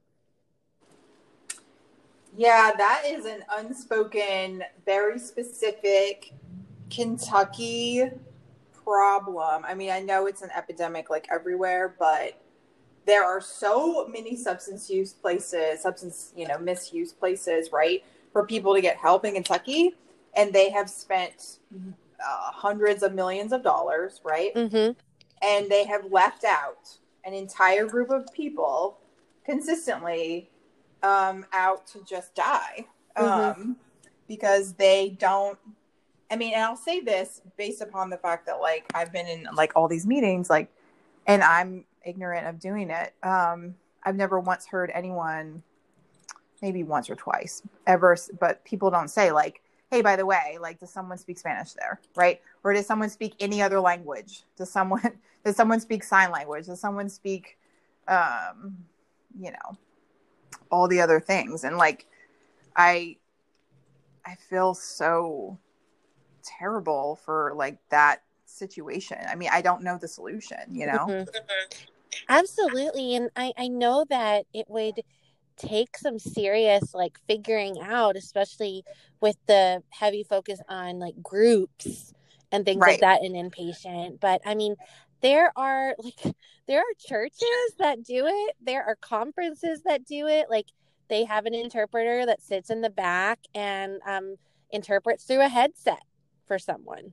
[2.37, 6.33] Yeah, that is an unspoken, very specific
[6.91, 8.11] Kentucky
[8.85, 9.65] problem.
[9.65, 12.41] I mean, I know it's an epidemic like everywhere, but
[13.07, 18.03] there are so many substance use places, substance, you know, misuse places, right,
[18.35, 19.95] for people to get help in Kentucky.
[20.37, 24.55] And they have spent uh, hundreds of millions of dollars, right?
[24.55, 24.93] Mm-hmm.
[25.43, 28.99] And they have left out an entire group of people
[29.47, 30.51] consistently
[31.03, 33.73] um, out to just die um, Mm-hmm.
[34.29, 35.59] because they don't.
[36.31, 39.47] I mean, and I'll say this based upon the fact that like I've been in
[39.55, 40.69] like all these meetings, like,
[41.27, 43.15] and I'm ignorant of doing it.
[43.23, 45.63] Um, I've never once heard anyone,
[46.65, 49.61] maybe once or twice, ever, but people don't say like,
[49.91, 52.41] "Hey, by the way, like, does someone speak Spanish there, right?
[52.65, 54.45] Or does someone speak any other language?
[54.57, 56.65] Does someone does someone speak sign language?
[56.65, 57.59] Does someone speak,
[58.09, 58.79] um,
[59.39, 59.77] you know,
[60.71, 62.07] all the other things?" And like,
[62.75, 63.19] I,
[64.25, 65.59] I feel so
[66.43, 69.19] terrible for like that situation.
[69.29, 71.07] I mean, I don't know the solution, you know.
[71.09, 71.29] Mhm.
[72.27, 73.17] Absolutely.
[73.17, 75.03] And I, I know that it would
[75.57, 78.85] take some serious like figuring out, especially
[79.21, 82.13] with the heavy focus on like groups
[82.53, 83.01] and things Right.
[83.01, 84.21] like that in inpatient.
[84.21, 84.77] But I mean,
[85.23, 86.35] there are like
[86.67, 88.57] there are churches that do it.
[88.61, 90.47] There are conferences that do it.
[90.51, 90.67] Like
[91.09, 94.37] they have an interpreter that sits in the back and um,
[94.71, 96.03] interprets through a headset
[96.47, 97.13] for someone.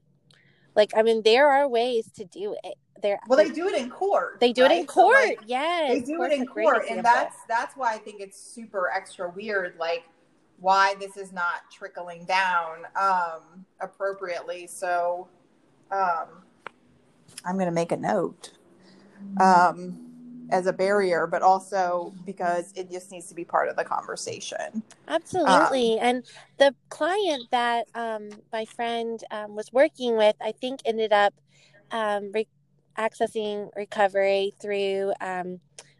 [0.75, 2.75] Like I mean, there are ways to do it.
[3.01, 4.39] There, Well, they do it in court.
[4.39, 4.89] they do it in right?
[4.91, 5.15] So, court.
[5.15, 8.91] like, yes, they do it in court, and that's that's why I think it's super
[8.95, 10.03] extra weird, like
[10.59, 14.67] why this is not trickling down um, appropriately.
[14.67, 15.27] So,
[15.91, 16.43] um,
[17.43, 18.51] I'm going to make a note
[19.39, 20.10] um,
[20.51, 24.83] as a barrier, but also because it just needs to be part of the conversation.
[25.07, 25.99] Absolutely.
[25.99, 26.25] Um, and
[26.57, 31.33] the client that um, my friend um, was working with, I think ended up
[31.91, 32.47] um, re-
[32.97, 35.59] accessing recovery through um,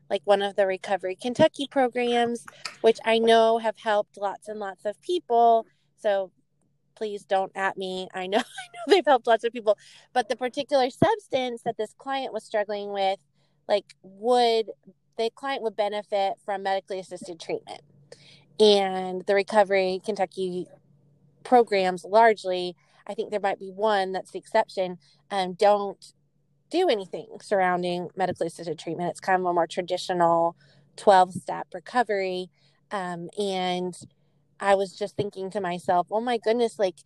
[0.09, 2.45] like one of the Recovery Kentucky programs,
[2.81, 5.65] which I know have helped lots and lots of people.
[5.97, 6.31] So
[6.95, 8.09] please don't at me.
[8.13, 9.77] I know, I know they've helped lots of people,
[10.13, 13.19] but the particular substance that this client was struggling with,
[13.67, 14.71] like, would
[15.17, 17.81] the client would benefit from medically assisted treatment.
[18.59, 20.67] And the recovery kentucky
[21.43, 22.75] programs largely
[23.07, 24.99] i think there might be one that's the exception
[25.31, 26.13] um, don't
[26.71, 29.11] do anything surrounding medically assisted treatment.
[29.11, 30.55] It's kind of a more traditional
[30.95, 32.49] 12 step recovery.
[32.91, 33.95] Um, and
[34.59, 36.97] i was just thinking to myself oh my goodness like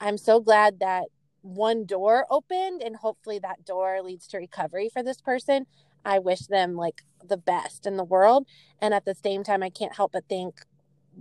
[0.00, 1.04] i'm so glad that
[1.48, 5.66] one door opened and hopefully that door leads to recovery for this person.
[6.04, 8.46] I wish them like the best in the world
[8.80, 10.60] and at the same time i can't help but think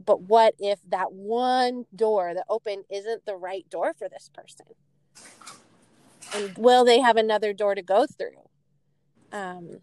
[0.06, 4.68] but what if that one door that opened isn't the right door for this person?
[6.34, 8.48] And will they have another door to go through?
[9.32, 9.80] Um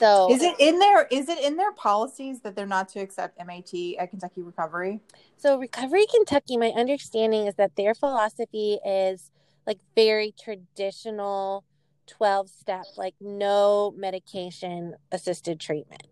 [0.00, 3.38] so Is it in their is it in their policies that they're not to accept
[3.38, 5.00] MAT at Kentucky Recovery?
[5.36, 9.30] So Recovery Kentucky, my understanding is that their philosophy is
[9.66, 11.64] like very traditional
[12.06, 16.06] 12 step, like no medication assisted treatment.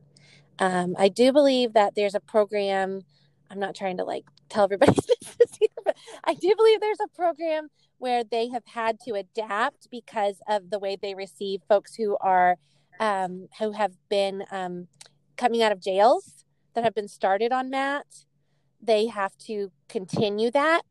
[0.59, 3.03] Um, I do believe that there's a program.
[3.51, 7.17] I'm not trying to like tell everybody business here, but I do believe there's a
[7.17, 12.19] program where they have had to adapt because of the way they receive folks who
[12.21, 12.59] are
[13.01, 14.89] um, who have been um,
[15.37, 16.45] coming out of jails
[16.75, 18.07] that have been started on MAT
[18.81, 20.83] they have to continue that.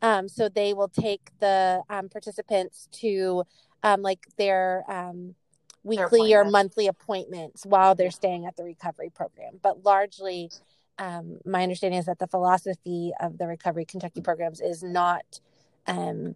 [0.00, 3.44] Um, so they will take the um, participants to
[3.82, 5.34] um, like their um,
[5.82, 9.58] weekly or monthly appointments while they're staying at the recovery program.
[9.60, 10.50] But largely,
[10.98, 15.40] um, my understanding is that the philosophy of the Recovery Kentucky programs is not
[15.86, 16.34] um,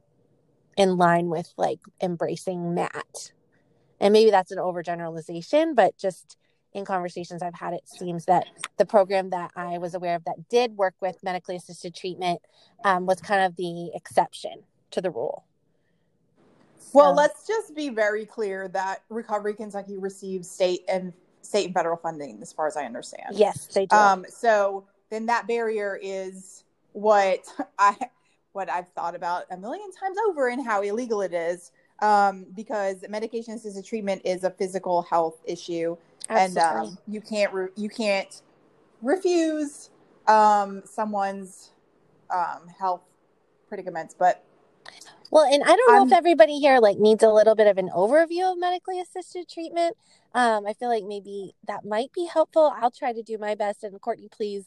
[0.76, 3.32] in line with like embracing MAT.
[4.03, 6.36] And maybe that's an overgeneralization, but just
[6.72, 8.46] in conversations I've had, it seems that
[8.76, 12.40] the program that I was aware of that did work with medically assisted treatment
[12.84, 15.44] um, was kind of the exception to the rule.
[16.92, 21.74] Well, So- let's just be very clear that Recovery Kentucky receives state and state and
[21.74, 23.28] federal funding, as far as I understand.
[23.32, 23.96] Yes, they do.
[23.96, 27.44] Um, so then that barrier is what
[27.78, 27.96] I
[28.53, 31.72] what I've thought about a million times over and how illegal it is.
[32.03, 35.96] Um, because medication assisted treatment is a physical health issue,
[36.28, 38.42] and um, you can't re- you can't
[39.03, 39.90] refuse
[40.26, 41.70] um, someone's
[42.28, 43.03] um, health
[43.68, 44.16] predicaments.
[44.18, 44.44] But
[45.30, 47.88] Well, and I don't know if everybody here like needs a little bit of an
[47.94, 49.96] overview of medically assisted treatment.
[50.34, 52.72] Um, I feel like maybe that might be helpful.
[52.76, 54.64] I'll try to do my best, and Courtney, please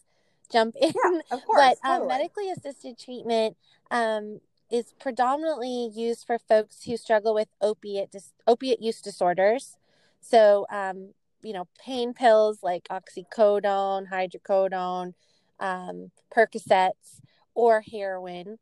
[0.50, 0.94] jump in.
[0.96, 1.60] Yeah, of course.
[1.60, 2.02] but totally.
[2.02, 3.58] um, medically assisted treatment
[3.92, 4.40] um,
[4.72, 9.78] is predominantly used for folks who struggle with opiate dis- opiate use disorders.
[10.22, 11.14] So, um,
[11.44, 15.14] you know, pain pills like oxycodone, hydrocodone,
[15.60, 17.22] um, Percocets,
[17.54, 18.58] or heroin.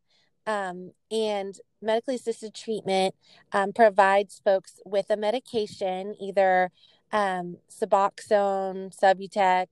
[0.45, 3.16] Um, and medically assisted treatment
[3.54, 6.70] um, provides folks with a medication, either
[7.14, 9.68] um, Suboxone, Subutex,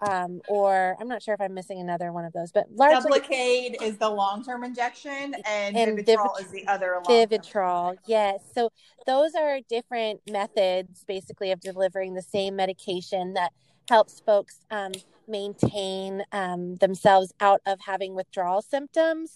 [0.00, 3.82] um, or I'm not sure if I'm missing another one of those, but largely Sublocade
[3.82, 7.96] is the long-term injection, and, And Vivitrol Vivit- is the other Vivitrol.
[8.06, 8.40] Yes.
[8.54, 8.70] So
[9.06, 13.52] those are different methods, basically, of delivering the same medication that
[13.88, 14.92] helps folks um,
[15.28, 19.34] maintain um, themselves out of having withdrawal symptoms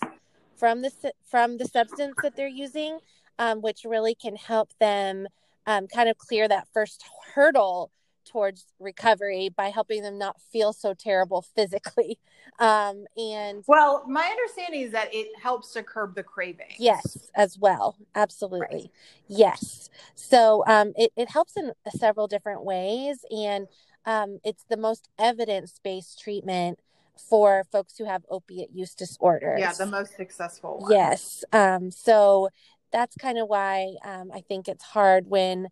[0.57, 0.90] from the
[1.24, 2.99] from the substance that they're using,
[3.38, 5.26] um, which really can help them
[5.66, 7.90] um, kind of clear that first hurdle
[8.27, 12.18] towards recovery by helping them not feel so terrible physically.
[12.59, 16.74] Um, and Well, my understanding is that it helps to curb the craving.
[16.79, 17.97] Yes, as well.
[18.14, 18.91] Absolutely.
[19.29, 19.91] Yes.
[20.14, 23.24] So um, it, it helps in several different ways.
[23.31, 23.66] And
[24.05, 26.79] um, it's the most evidence based treatment
[27.16, 29.61] for folks who have opiate use disorders.
[29.61, 30.93] Yeah, the most successful one.
[30.93, 31.45] Yes.
[31.53, 32.51] Um, so
[32.93, 35.68] that's kind of why um, I think it's hard when,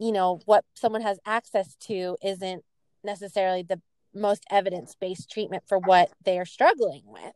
[0.00, 2.64] you know, what someone has access to isn't
[3.04, 3.80] necessarily the
[4.14, 7.34] most evidence based treatment for what they are struggling with.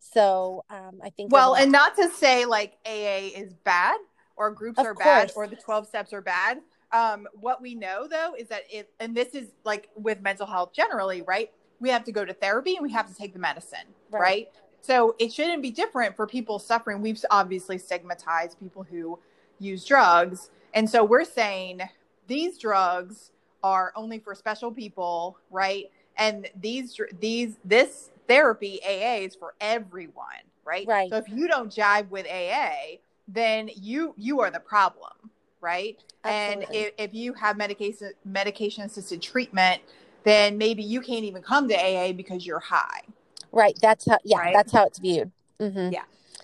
[0.00, 1.32] So um, I think.
[1.32, 3.96] Well, and not to say like AA is bad
[4.36, 6.58] or groups Of are bad or the 12 steps are bad.
[6.90, 10.72] Um, what we know though is that it, and this is like with mental health
[10.74, 11.50] generally, right?
[11.80, 14.20] We have to go to therapy and we have to take the medicine, Right.
[14.20, 14.48] right?
[14.82, 17.00] So it shouldn't be different for people suffering.
[17.00, 19.20] We've obviously stigmatized people who
[19.60, 20.50] use drugs.
[20.74, 21.82] And so we're saying
[22.26, 23.30] these drugs
[23.62, 25.90] are only for special people, right?
[26.16, 30.26] And these, these, this therapy AA is for everyone,
[30.64, 30.86] right?
[30.86, 31.10] Right.
[31.10, 32.96] So if you don't jive with AA,
[33.28, 35.12] then you, you are the problem,
[35.60, 35.98] right?
[36.24, 36.78] And Absolutely.
[36.78, 39.82] if, if you have medication, medication assisted treatment,
[40.24, 43.02] then maybe you can't even come to AA because you're high.
[43.50, 43.76] Right.
[43.80, 44.54] That's how, yeah, Right?
[44.54, 45.30] that's how it's viewed.
[45.60, 45.92] Mm-hmm.
[45.92, 46.02] Yeah,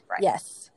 [0.08, 0.22] right.
[0.22, 0.67] Yes.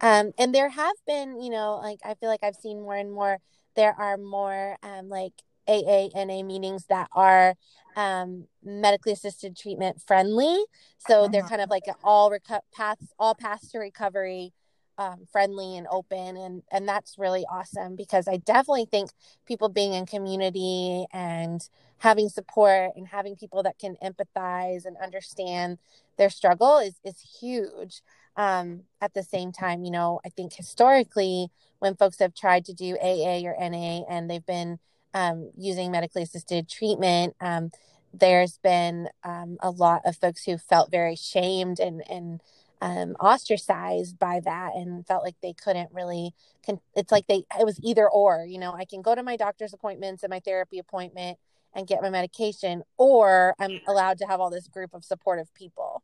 [0.00, 3.12] Um, and there have been, you know, like I feel like I've seen more and
[3.12, 3.38] more,
[3.74, 5.32] there are more um, like
[5.66, 7.54] AA, NA meetings that are
[7.96, 10.64] um, medically assisted treatment friendly.
[10.98, 11.48] So they're Mhm.
[11.48, 14.52] kind of like all reco- paths, all paths to recovery
[14.98, 16.36] um, friendly and open.
[16.36, 19.10] And, and that's really awesome because I definitely think
[19.46, 21.68] people being in community and
[21.98, 25.78] having support and having people that can empathize and understand
[26.16, 28.02] their struggle is, is huge.
[28.38, 31.48] Um, at the same time, you know, I think historically,
[31.80, 34.78] when folks have tried to do AA or NA and they've been
[35.12, 37.72] um, using medically assisted treatment, um,
[38.14, 42.40] there's been um, a lot of folks who felt very shamed and and
[42.80, 46.32] um, ostracized by that and felt like they couldn't really.
[46.64, 48.44] Con- it's like they it was either or.
[48.46, 51.38] You know, I can go to my doctor's appointments and my therapy appointment
[51.74, 56.02] and get my medication, or I'm allowed to have all this group of supportive people.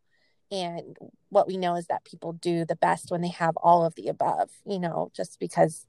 [0.51, 0.97] And
[1.31, 4.09] what we know is that people do the best when they have all of the
[4.09, 5.87] above, you know, just because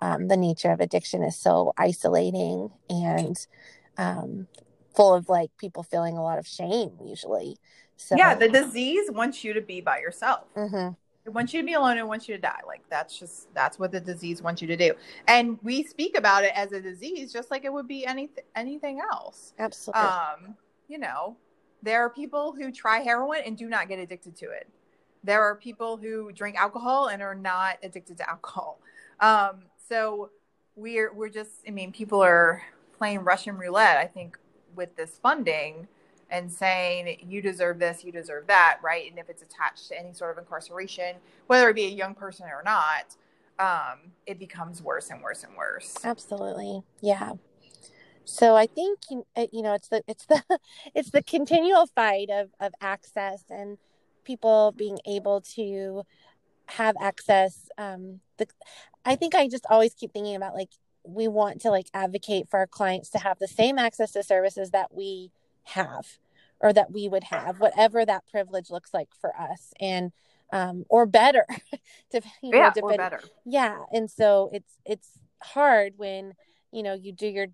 [0.00, 3.46] um, the nature of addiction is so isolating and
[3.96, 4.46] um,
[4.94, 7.56] full of like people feeling a lot of shame usually.
[7.96, 10.44] So, Yeah, the disease wants you to be by yourself.
[10.56, 10.90] mm-hmm.
[11.26, 12.60] It wants you to be alone and wants you to die.
[12.66, 14.92] Like that's just that's what the disease wants you to do.
[15.26, 19.00] And we speak about it as a disease just like it would be anything anything
[19.00, 19.54] else.
[19.58, 20.02] absolutely.
[20.02, 20.54] Um,
[20.86, 21.36] you know,
[21.84, 24.66] there are people who try heroin and do not get addicted to it.
[25.22, 28.78] There are people who drink alcohol and are not addicted to alcohol.
[29.20, 30.30] Um, so
[30.76, 32.62] we're we're just I mean, people are
[32.96, 34.38] playing Russian roulette, I think,
[34.74, 35.86] with this funding
[36.30, 39.08] and saying you deserve this, you deserve that, right?
[39.08, 41.16] And if it's attached to any sort of incarceration,
[41.46, 43.14] whether it be a young person or not,
[43.58, 45.96] um, it becomes worse and worse and worse.
[46.02, 46.82] Absolutely.
[47.02, 47.32] Yeah.
[48.24, 50.42] So I think you uh, know it's the it's the
[50.94, 53.78] it's the continual fight of of access and
[54.24, 56.02] people being able to
[56.66, 58.46] have access um the
[59.04, 60.70] I think I just always keep thinking about like
[61.04, 64.70] we want to like advocate for our clients to have the same access to services
[64.70, 65.30] that we
[65.64, 66.18] have
[66.60, 70.12] or that we would have whatever that privilege looks like for us and
[70.52, 71.44] um or better
[72.10, 73.20] to you know yeah, or better.
[73.44, 76.32] yeah and so it's it's hard when
[76.72, 77.48] you know you do your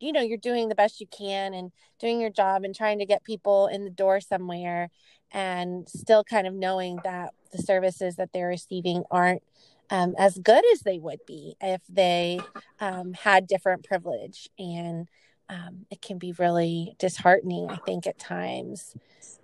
[0.00, 3.06] you know you're doing the best you can and doing your job and trying to
[3.06, 4.90] get people in the door somewhere
[5.32, 9.42] and still kind of knowing that the services that they're receiving aren't
[9.90, 12.40] um, as good as they would be if they
[12.80, 14.48] um, had different privilege.
[14.58, 15.08] And
[15.48, 18.96] um, it can be really disheartening i think at times.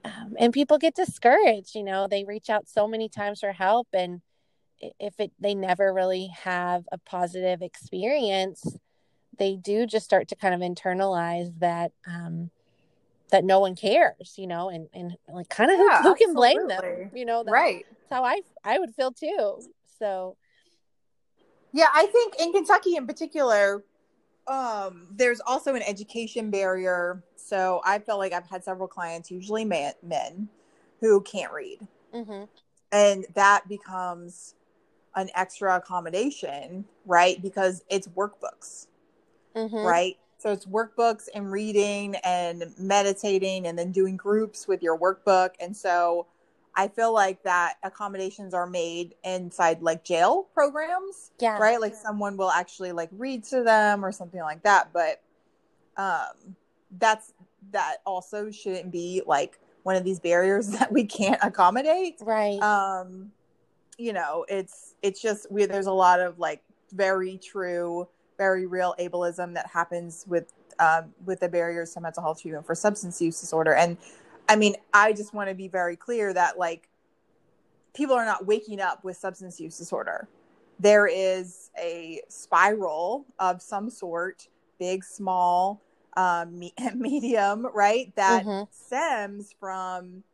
[0.05, 3.87] Um, and people get discouraged you know they reach out so many times for help
[3.93, 4.21] and
[4.81, 8.77] if it they never really have a positive experience
[9.43, 12.49] they do just start to kind of internalize that um
[13.33, 16.33] that no one cares you know and and like kind of yeah, who, who, can
[16.33, 17.85] blame them you know right.
[17.91, 19.61] that's how i i would feel too
[19.99, 20.37] so.
[21.73, 23.83] Yeah i think in kentucky in particular
[24.47, 29.65] um there's also an education barrier so i feel like i've had several clients usually
[29.65, 30.49] men, men
[31.01, 31.79] who can't read.
[32.15, 32.45] Mm-hmm.
[32.93, 34.55] and that becomes
[35.17, 38.87] an extra accommodation right because it's workbooks
[39.55, 39.77] mm-hmm.
[39.77, 45.51] right so it's workbooks and reading and meditating and then doing groups with your workbook
[45.61, 46.27] and so
[46.75, 51.31] I feel like that accommodations are made inside like jail programs.
[51.39, 51.59] Yeah.
[51.59, 51.79] Right?
[51.79, 54.89] Like someone will actually like read to them or something like that.
[54.91, 55.21] But
[55.99, 56.57] um
[56.99, 57.35] that's
[57.73, 62.17] that also shouldn't be like one of these barriers that we can't accommodate.
[62.21, 62.61] Right.
[62.61, 63.33] Um,
[63.99, 68.09] you know, it's it's just we there's a lot of like very true,
[68.43, 72.75] very real ableism that happens with um with the barriers to mental health treatment for
[72.75, 73.75] substance use disorder.
[73.75, 73.97] And
[74.49, 76.89] I mean, I just want to be very clear that like
[77.95, 80.29] people are not waking up with substance use disorder.
[80.81, 84.49] There is a spiral of some sort,
[84.81, 85.81] big, small,
[86.17, 88.13] um, me- medium, right?
[88.17, 88.65] That mm-hmm.
[88.73, 90.25] stems from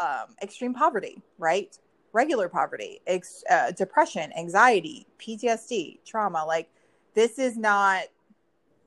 [0.00, 1.78] um, extreme poverty, right?
[2.12, 6.44] Regular poverty, ex- uh, depression, anxiety, PTSD, trauma.
[6.44, 6.68] Like,
[7.14, 8.04] this is not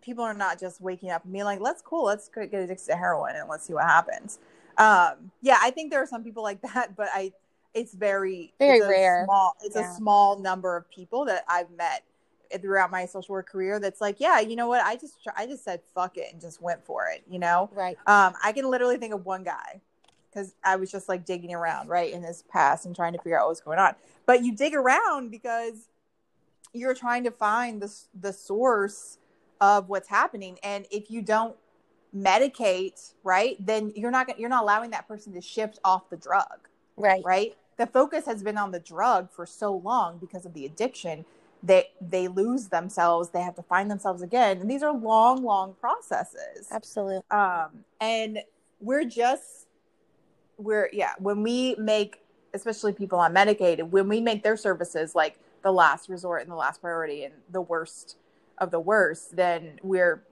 [0.01, 2.95] people are not just waking up and being like, let's cool, let's get addicted to
[2.95, 4.39] heroin and let's see what happens.
[4.77, 7.31] Um yeah i think there are some people like that but i
[7.73, 9.23] it's very very it's rare.
[9.25, 9.91] small it's yeah.
[9.91, 12.03] a small number of people that i've met
[12.61, 14.81] throughout my social work career that's like yeah you know what?
[14.81, 17.69] I just i just said fuck it and just went for it you know?
[17.73, 17.97] Right.
[18.05, 19.81] Um i can literally think of one guy
[20.29, 23.37] because i was just like digging around right in his past and trying to figure
[23.39, 23.95] out what was going on.
[24.25, 25.89] But you dig around because
[26.73, 29.17] you're trying to find the the source
[29.59, 31.55] of what's happening and if you don't
[32.15, 36.67] medicate, right, then you're not you're not allowing that person to shift off the drug.
[36.95, 37.23] Right.
[37.23, 37.55] Right?
[37.77, 41.25] The focus has been on the drug for so long because of the addiction
[41.63, 44.59] that they lose themselves, they have to find themselves again.
[44.59, 46.67] And these are long, long processes.
[46.71, 47.21] Absolutely.
[47.31, 48.39] Um and
[48.79, 49.67] we're just
[50.57, 52.21] we're yeah, when we make
[52.53, 56.55] especially people on medicaid when we make their services like the last resort and the
[56.55, 58.17] last priority and the worst
[58.57, 60.23] of the worst, then we're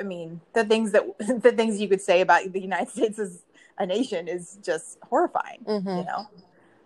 [0.00, 3.42] I mean, the things that the things you could say about the United States as
[3.78, 5.60] a nation is just horrifying.
[5.66, 5.88] Mm-hmm.
[5.88, 6.26] You know,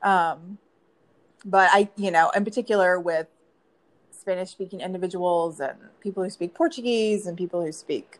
[0.02, 0.59] um,
[1.44, 3.26] but I, you know, in particular with
[4.11, 8.18] Spanish-speaking individuals and people who speak Portuguese and people who speak,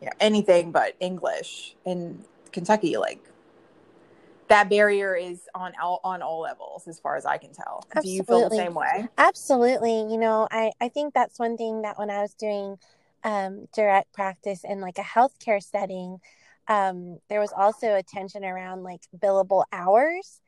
[0.00, 3.22] you know, anything but English in Kentucky, like
[4.48, 8.10] that barrier is on all on all levels as far as i can tell Absolutely.
[8.10, 10.12] do you feel the same way Absolutely.
[10.12, 12.76] You know, I, I think that's one thing that when I was doing
[13.22, 16.18] um, direct practice in like a healthcare setting,
[16.68, 20.40] um, there was also a tension around like billable hours.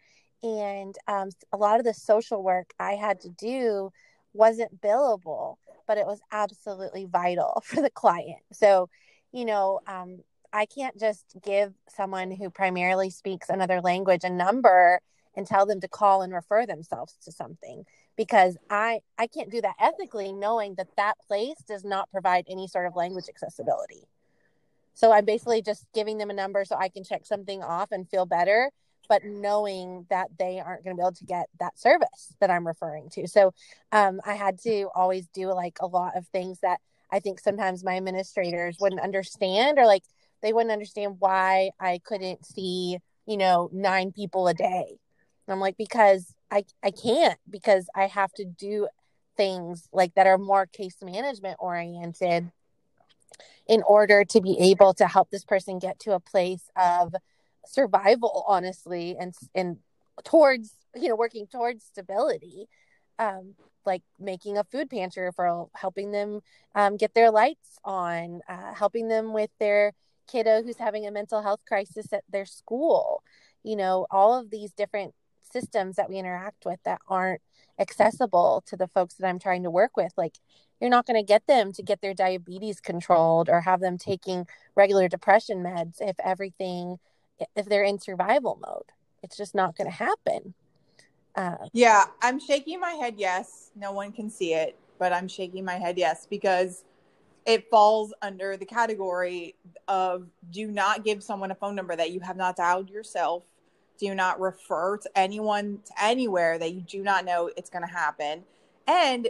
[0.43, 3.91] And um, a lot of the social work I had to do
[4.33, 8.43] wasn't billable, but it was absolutely vital for the client.
[8.53, 8.89] So,
[9.33, 10.21] you know, um,
[10.57, 15.03] I can't just give someone who primarily speaks another language a number
[15.37, 17.85] and tell them to call and refer themselves to something
[18.17, 22.69] because I I can't do that ethically knowing that that place does not provide any
[22.69, 24.09] sort of language accessibility.
[24.95, 28.09] So I'm basically just giving them a number so I can check something off and
[28.09, 28.71] feel better,
[29.11, 32.67] but knowing that they aren't going to be able to get that service that I'm
[32.67, 33.29] referring to.
[33.29, 33.53] So
[33.93, 36.81] um, I had to always do like a lot of things that
[37.13, 40.03] I think sometimes my administrators wouldn't understand or like
[40.47, 44.97] they wouldn't understand why I couldn't see, you know, nine people a day.
[45.49, 48.87] I'm like, because I I can't because I have to do
[49.37, 52.53] things like that are more case management oriented
[53.67, 57.17] in order to be able to help this person get to a place of
[57.67, 59.79] survival honestly and and
[60.25, 62.69] towards you know working towards stability
[63.19, 66.41] um like making a food pantry referral helping them
[66.77, 69.93] um, get their lights on uh, helping them with their
[70.27, 73.23] kiddo who's having a mental health crisis at their school
[73.63, 77.41] you know all of these different systems that we interact with that aren't
[77.79, 80.13] accessible to the folks that I'm trying to work with.
[80.17, 80.35] Like,
[80.81, 84.47] you're not going to get them to get their diabetes controlled or have them taking
[84.75, 86.99] regular depression meds if everything,
[87.55, 88.93] if they're in survival mode.
[89.23, 90.55] It's just not going to happen.
[91.35, 93.71] Uh, yeah, I'm shaking my head yes.
[93.75, 96.85] No one can see it, but I'm shaking my head yes because
[97.47, 99.55] it falls under the category
[99.87, 103.45] of do not give someone a phone number that you have not dialed yourself.
[103.99, 107.93] Do not refer to anyone to anywhere that you do not know it's going to
[107.93, 108.43] happen.
[108.89, 109.29] And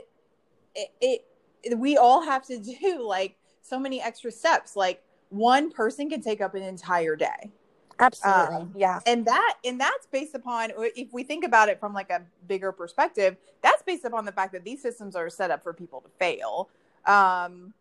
[0.74, 1.24] it,
[1.62, 4.74] it, we all have to do like so many extra steps.
[4.74, 7.52] Like one person can take up an entire day.
[7.98, 8.56] Absolutely.
[8.56, 9.00] Um, yeah.
[9.06, 12.72] And that and that's based upon if we think about it from like a bigger
[12.72, 16.08] perspective, that's based upon the fact that these systems are set up for people to
[16.18, 16.68] fail.
[17.06, 17.72] Um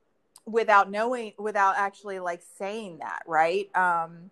[0.45, 3.75] without knowing without actually like saying that, right?
[3.75, 4.31] Um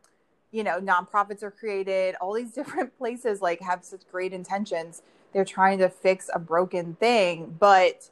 [0.52, 5.02] you know, nonprofits are created, all these different places like have such great intentions.
[5.34, 8.10] They're trying to fix a broken thing, but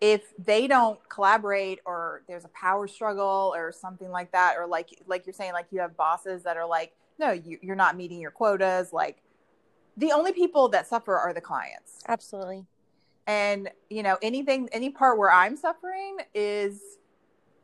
[0.00, 4.88] if they don't collaborate or there's a power struggle or something like that or like
[5.06, 8.20] like you're saying like you have bosses that are like no you, you're not meeting
[8.20, 9.22] your quotas like
[9.96, 12.64] the only people that suffer are the clients absolutely
[13.26, 16.80] and you know anything any part where i'm suffering is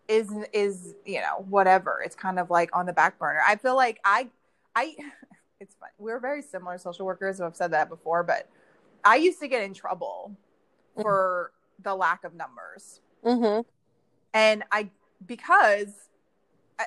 [0.09, 3.77] is is you know whatever it's kind of like on the back burner i feel
[3.77, 4.29] like i
[4.75, 4.95] i
[5.61, 8.49] it's fun we're very similar social workers i've said that before but
[9.05, 10.31] i used to get in trouble
[10.95, 11.03] mm-hmm.
[11.03, 11.51] for
[11.83, 13.01] the lack of numbers.
[13.25, 13.63] Mm-hmm.
[14.35, 14.91] And I,
[15.27, 16.09] because,
[16.79, 16.87] I,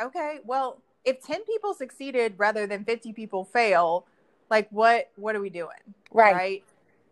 [0.00, 4.06] okay, well, if 10 people succeeded rather than 50 people fail,
[4.50, 5.68] like what, what are we doing?
[6.10, 6.62] Right.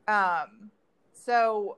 [0.09, 0.43] Right.
[0.43, 0.71] Um,
[1.13, 1.77] so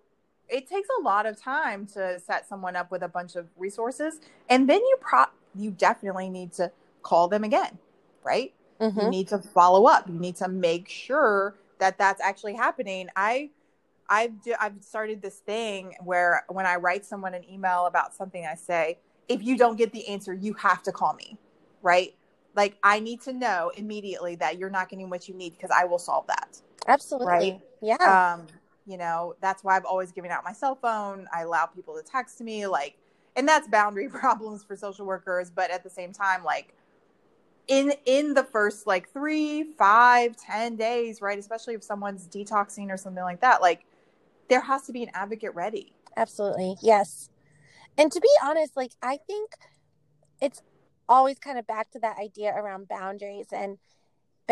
[0.53, 4.21] it takes a lot of time to set someone up with a bunch of resources.
[4.51, 5.25] And then you pro,
[5.55, 6.71] you definitely need to
[7.03, 7.79] call them again.
[8.23, 8.53] Right.
[8.81, 9.01] Mm-hmm.
[9.01, 10.09] You need to follow up.
[10.09, 13.09] You need to make sure that that's actually happening.
[13.17, 13.51] I,
[14.09, 18.47] I've do, I've started this thing where when I write someone an email about something,
[18.47, 18.99] I say,
[19.29, 21.39] if you don't get the answer, you have to call me,
[21.81, 22.15] right?
[22.55, 25.85] Like I need to know immediately that you're not getting what you need because I
[25.87, 26.61] will solve that.
[26.87, 27.27] Absolutely.
[27.27, 27.61] Right.
[27.81, 28.35] Yeah.
[28.39, 28.47] Um,
[28.87, 31.27] you know, that's why I've always given out my cell phone.
[31.33, 32.97] I allow people to text me, like,
[33.37, 35.51] and that's boundary problems for social workers.
[35.51, 36.75] But at the same time, like,
[37.69, 41.39] in in the first like three, five, ten days, right?
[41.39, 43.85] Especially if someone's detoxing or something like that, like
[44.49, 45.93] there has to be an advocate ready.
[46.17, 46.77] Absolutely.
[46.83, 47.31] Yes.
[47.97, 49.53] And to be honest, like I think
[50.41, 50.63] it's
[51.09, 53.79] always kind of back to that idea around boundaries and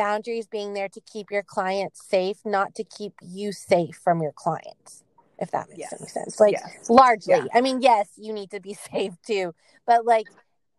[0.00, 4.32] boundaries being there to keep your clients safe, not to keep you safe from your
[4.32, 5.04] clients.
[5.38, 5.94] If that makes yes.
[5.98, 6.40] any sense.
[6.40, 6.88] Like yes.
[6.88, 7.34] largely.
[7.34, 7.46] Yeah.
[7.52, 9.54] I mean, yes, you need to be safe too,
[9.86, 10.26] but like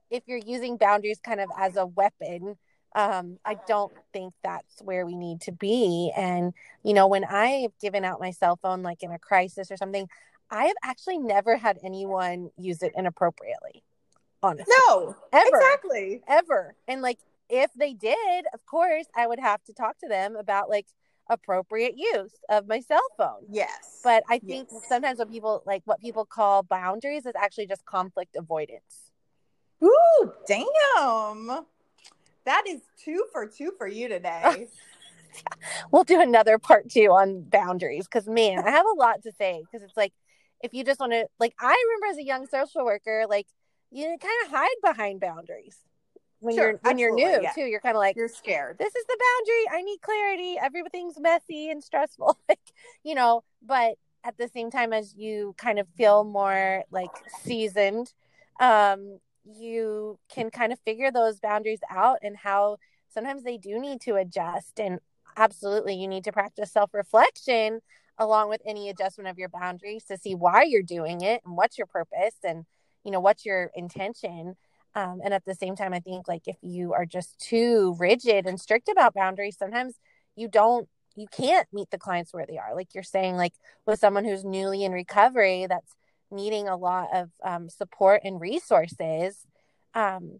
[0.10, 2.58] if you're using boundaries kind of as a weapon,
[2.96, 6.12] um, I don't think that's where we need to be.
[6.18, 6.54] And,
[6.84, 10.10] you know, when I've given out my cell phone, like in a crisis or something,
[10.50, 13.84] I have actually never had anyone use it inappropriately.
[14.44, 14.74] Honestly.
[14.90, 15.48] No, ever.
[15.48, 16.22] Exactly.
[16.28, 16.76] Ever.
[16.88, 17.20] And like,
[17.52, 20.88] if they did, of course, I would have to talk to them about like
[21.30, 23.46] appropriate use of my cell phone.
[23.50, 24.00] Yes.
[24.04, 24.84] But I think yes.
[24.88, 29.12] sometimes what people like what people call boundaries is actually just conflict avoidance.
[29.84, 31.66] Ooh, damn
[32.46, 34.68] that is two for two for you today.
[35.92, 39.64] we'll do another part two on boundaries because man, I have a lot to say
[39.64, 40.14] because it's like
[40.64, 43.48] if you just want to like I remember as a young social worker, like
[43.92, 45.78] you kind of hide behind boundaries
[46.42, 47.52] when sure, you're when you're new yeah.
[47.54, 47.62] too.
[47.62, 48.78] You're kind of like you're scared.
[48.80, 49.80] This is the boundary.
[49.80, 50.58] I need clarity.
[50.62, 52.38] Everything's messy and stressful.
[52.50, 52.60] like,
[53.04, 57.12] you know, but at the same time as you kind of feel more like
[57.44, 58.12] seasoned,
[58.60, 64.02] um, you can kind of figure those boundaries out and how sometimes they do need
[64.02, 65.00] to adjust and
[65.38, 67.80] absolutely you need to practice self-reflection
[68.18, 71.78] along with any adjustment of your boundaries to see why you're doing it and what's
[71.78, 72.66] your purpose and
[73.04, 74.56] you know what's your intention
[74.96, 78.46] um, and at the same time i think like if you are just too rigid
[78.46, 79.96] and strict about boundaries sometimes
[80.36, 83.54] you don't you can't meet the clients where they are like you're saying like
[83.86, 85.96] with someone who's newly in recovery that's
[86.32, 89.46] needing a lot of um, support and resources,
[89.94, 90.40] um,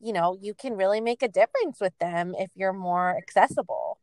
[0.00, 3.98] you know, you can really make a difference with them if you're more accessible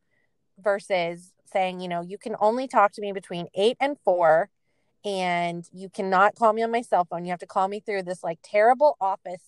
[0.59, 4.49] versus saying, you know, you can only talk to me between eight and four
[5.03, 7.25] and you cannot call me on my cell phone.
[7.25, 9.41] You have to call me through this like terrible office,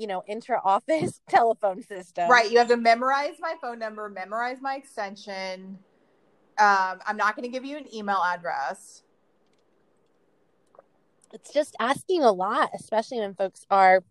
[0.00, 2.28] you know, intra office telephone system.
[2.28, 2.50] Right.
[2.50, 5.78] You have to memorize my phone number, memorize my extension.
[6.58, 9.02] Um, I'm not going to give you an email address
[11.32, 14.02] it's just asking a lot, especially when folks are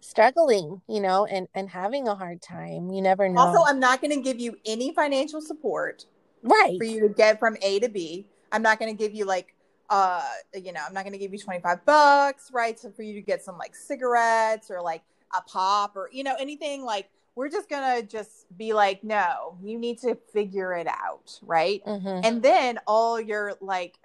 [0.00, 2.90] struggling, you know, and and having a hard time.
[2.90, 3.40] You never know.
[3.40, 6.06] Also, I'm not going to give you any financial support
[6.42, 8.26] right for you to get from A to B.
[8.50, 9.51] I'm not going to give you like
[9.92, 10.22] uh
[10.54, 12.80] you know, I'm not going to give you 25 bucks, right?
[12.80, 15.02] So for you to get some like cigarettes or like
[15.36, 19.56] a pop or you know, anything like we're just going to just be like no,
[19.62, 21.84] you need to figure it out, right?
[21.84, 22.24] Mhm.
[22.24, 23.98] And then all your like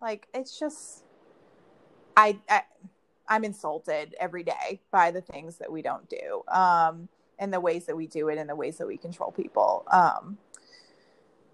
[0.00, 1.02] like it's just
[2.16, 2.62] I, I
[3.28, 7.08] I'm insulted every day by the things that we don't do, um,
[7.38, 9.84] and the ways that we do it, and the ways that we control people.
[9.90, 10.38] Um,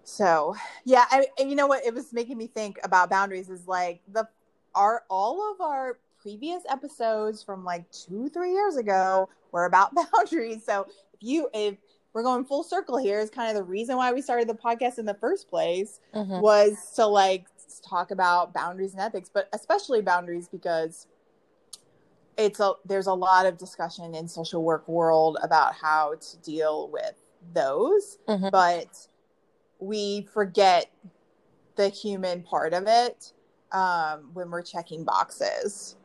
[0.03, 0.55] so
[0.85, 1.85] yeah, I, and you know what?
[1.85, 3.49] It was making me think about boundaries.
[3.49, 4.27] Is like the
[4.75, 10.63] our all of our previous episodes from like two three years ago were about boundaries.
[10.65, 11.75] So if you if
[12.13, 14.99] we're going full circle here, is kind of the reason why we started the podcast
[14.99, 16.41] in the first place Mhm.
[16.41, 17.45] was to like
[17.87, 21.07] talk about boundaries and ethics, but especially boundaries because
[22.37, 26.89] it's a there's a lot of discussion in social work world about how to deal
[26.89, 27.13] with
[27.53, 28.51] those, Mhm.
[28.51, 29.07] but
[29.81, 30.89] we forget
[31.75, 33.33] the human part of it
[33.73, 35.97] um, when we're checking boxes.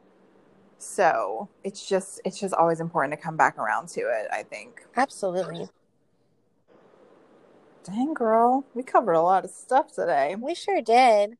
[0.79, 4.29] So it's just it's just always important to come back around to it.
[4.33, 4.85] I think.
[4.97, 5.69] Absolutely.
[7.85, 10.35] Dang girl, we covered a lot of stuff today.
[10.37, 11.37] We sure did.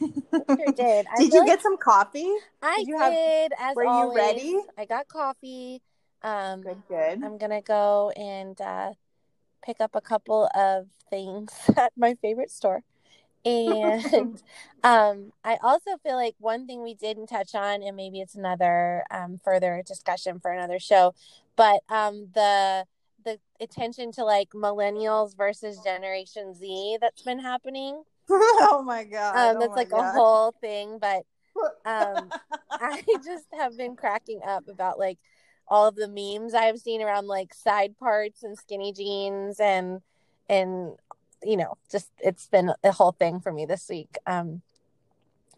[0.00, 1.06] We sure did.
[1.12, 2.32] I Did you like get some coffee?
[2.62, 3.12] I did you have-
[3.58, 4.60] as were you ready?
[4.78, 5.82] I got coffee.
[6.22, 7.24] Um Good, good.
[7.24, 8.92] I'm gonna go and uh,
[9.66, 12.82] pick up a couple of things at my favorite store.
[13.44, 14.42] And
[14.84, 19.04] um, I also feel like one thing we didn't touch on, and maybe it's another
[19.10, 21.14] um, further discussion for another show,
[21.56, 22.86] but um, the
[23.24, 28.02] the attention to like millennials versus Generation Z that's been happening.
[28.30, 29.36] oh my god.
[29.36, 31.24] Um, oh that's my like a whole thing, but
[31.84, 32.30] um,
[32.70, 35.18] I just have been cracking up about like
[35.68, 40.00] all of the memes I've seen around like side parts and skinny jeans and
[40.48, 40.92] and
[41.42, 44.16] you know just it's been a whole thing for me this week.
[44.26, 44.62] Um,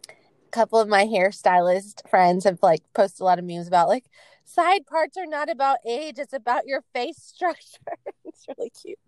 [0.09, 4.05] a couple of my hairstylist friends have like posted a lot of memes about like
[4.45, 7.77] side parts are not about age; it's about your face structure.
[8.25, 8.99] it's really cute.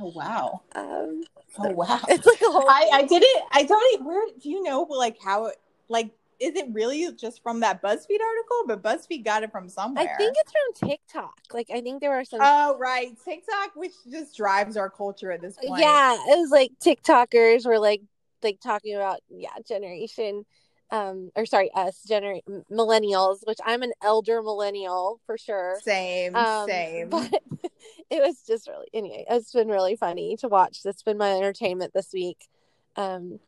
[0.00, 0.62] Oh wow.
[0.74, 1.24] Um,
[1.58, 2.00] Oh wow.
[2.08, 2.68] it's like a whole.
[2.68, 3.44] I I did it.
[3.52, 4.04] I don't.
[4.04, 5.50] Where do you know like how
[5.88, 6.10] like?
[6.42, 8.64] Is it really just from that BuzzFeed article?
[8.66, 10.12] But BuzzFeed got it from somewhere.
[10.12, 11.34] I think it's from TikTok.
[11.52, 15.40] Like I think there were some Oh right, TikTok, which just drives our culture at
[15.40, 15.80] this point.
[15.80, 18.02] Yeah, it was like TikTokers were like
[18.42, 20.44] like talking about yeah generation,
[20.90, 22.40] um or sorry us gener
[22.70, 25.78] millennials, which I'm an elder millennial for sure.
[25.82, 27.08] Same, Um, same.
[27.08, 27.40] But
[28.10, 29.24] it was just really anyway.
[29.30, 30.82] It's been really funny to watch.
[30.82, 32.48] That's been my entertainment this week.
[32.96, 33.38] Um,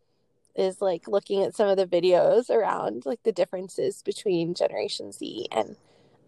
[0.54, 5.48] is like looking at some of the videos around like the differences between Generation Z
[5.52, 5.76] and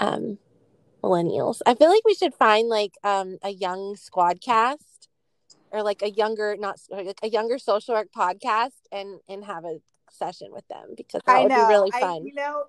[0.00, 0.38] um
[1.02, 1.60] millennials.
[1.66, 5.08] I feel like we should find like um a young squad cast
[5.70, 9.80] or like a younger not like a younger social work podcast and and have a
[10.10, 11.66] session with them because that I would know.
[11.66, 12.26] be really I- fun.
[12.26, 12.64] you know,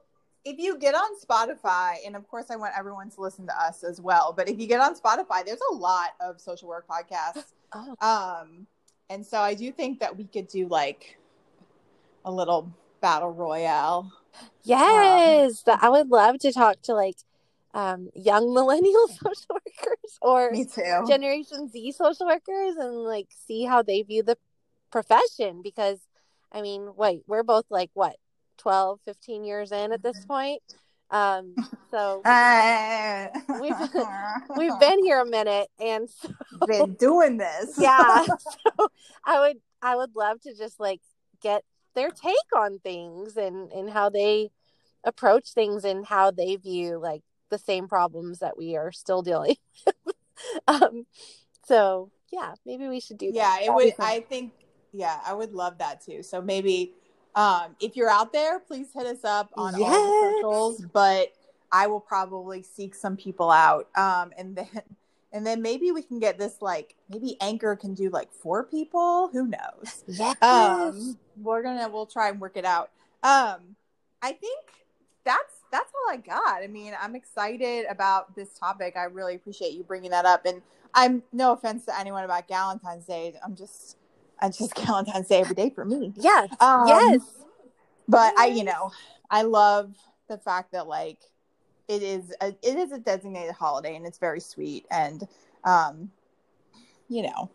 [0.46, 3.84] if you get on Spotify, and of course, I want everyone to listen to us
[3.84, 4.34] as well.
[4.36, 7.46] But if you get on Spotify, there's a lot of social work podcasts.
[7.74, 7.96] Oh.
[8.00, 8.66] Um,
[9.10, 11.18] and so I do think that we could do like
[12.28, 12.72] a little
[13.02, 14.12] battle royale.
[14.64, 17.16] Yes, that I would love to talk to like
[17.74, 21.06] um, young millennial social workers or Me too.
[21.08, 24.38] Generation Z social workers and like see how they view the
[24.92, 26.00] profession because
[26.52, 28.18] I mean, wait, we're both like what
[28.58, 30.62] 12, 15 years in at this point.
[31.12, 31.56] Um,
[31.92, 33.28] so Uh,
[33.62, 33.76] We've-
[34.58, 36.30] we've been here a minute and so,
[36.68, 37.78] been doing this.
[37.80, 38.88] yeah, so
[39.26, 41.00] I would I would love to just like
[41.42, 41.64] get
[41.98, 44.52] their take on things and and how they
[45.04, 49.56] approach things and how they view like the same problems that we are still dealing
[50.06, 50.16] with.
[50.68, 51.06] um
[51.66, 54.54] so yeah maybe we should do yeah that it would i think
[54.94, 56.22] yeah i would love that too.
[56.22, 56.94] So maybe
[57.36, 61.34] um if you're out there please hit us up on all the socials but
[61.72, 63.90] i will probably seek some people out.
[63.96, 64.84] Um and then
[65.38, 69.30] and then maybe we can get this like maybe anchor can do like four people?
[69.32, 70.04] Who knows?
[70.08, 70.36] Yes.
[70.42, 72.90] um we're gonna we'll try and work it out.
[73.24, 73.76] Um
[74.22, 74.66] i think
[75.24, 76.64] that's that's all i got.
[76.64, 78.96] I mean i'm excited about this topic.
[78.98, 80.46] I really appreciate you bringing that up.
[80.46, 80.64] And
[80.96, 83.36] i'm no offense to anyone about valentine's day.
[83.46, 83.98] I'm just
[84.42, 86.14] i just valentine's day every day for me.
[86.18, 86.50] Yes.
[86.60, 87.22] Um, yes.
[88.08, 88.92] but i you know
[89.30, 89.94] i love
[90.30, 91.20] the fact that like
[91.88, 95.28] it is a, it is a designated holiday and it's very sweet and
[95.64, 96.12] um
[97.08, 97.50] you know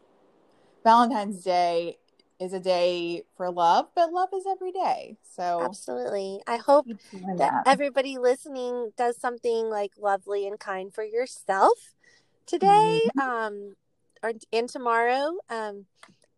[0.84, 1.98] valentine's day
[2.42, 5.16] is a day for love, but love is every day.
[5.22, 6.40] So Absolutely.
[6.46, 6.88] I hope
[7.38, 7.62] that that.
[7.66, 11.94] everybody listening does something like lovely and kind for yourself
[12.44, 13.76] today um
[14.22, 15.86] or and tomorrow um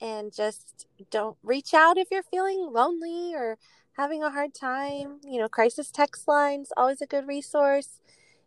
[0.00, 3.56] and just don't reach out if you're feeling lonely or
[3.96, 8.00] having a hard time you know crisis text lines always a good resource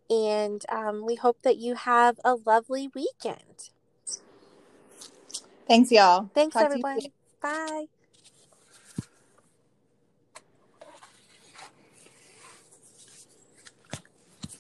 [0.10, 3.70] and um, we hope that you have a lovely weekend.
[5.68, 6.30] Thanks, y'all.
[6.34, 7.00] thanks Talk everyone.
[7.42, 7.88] bye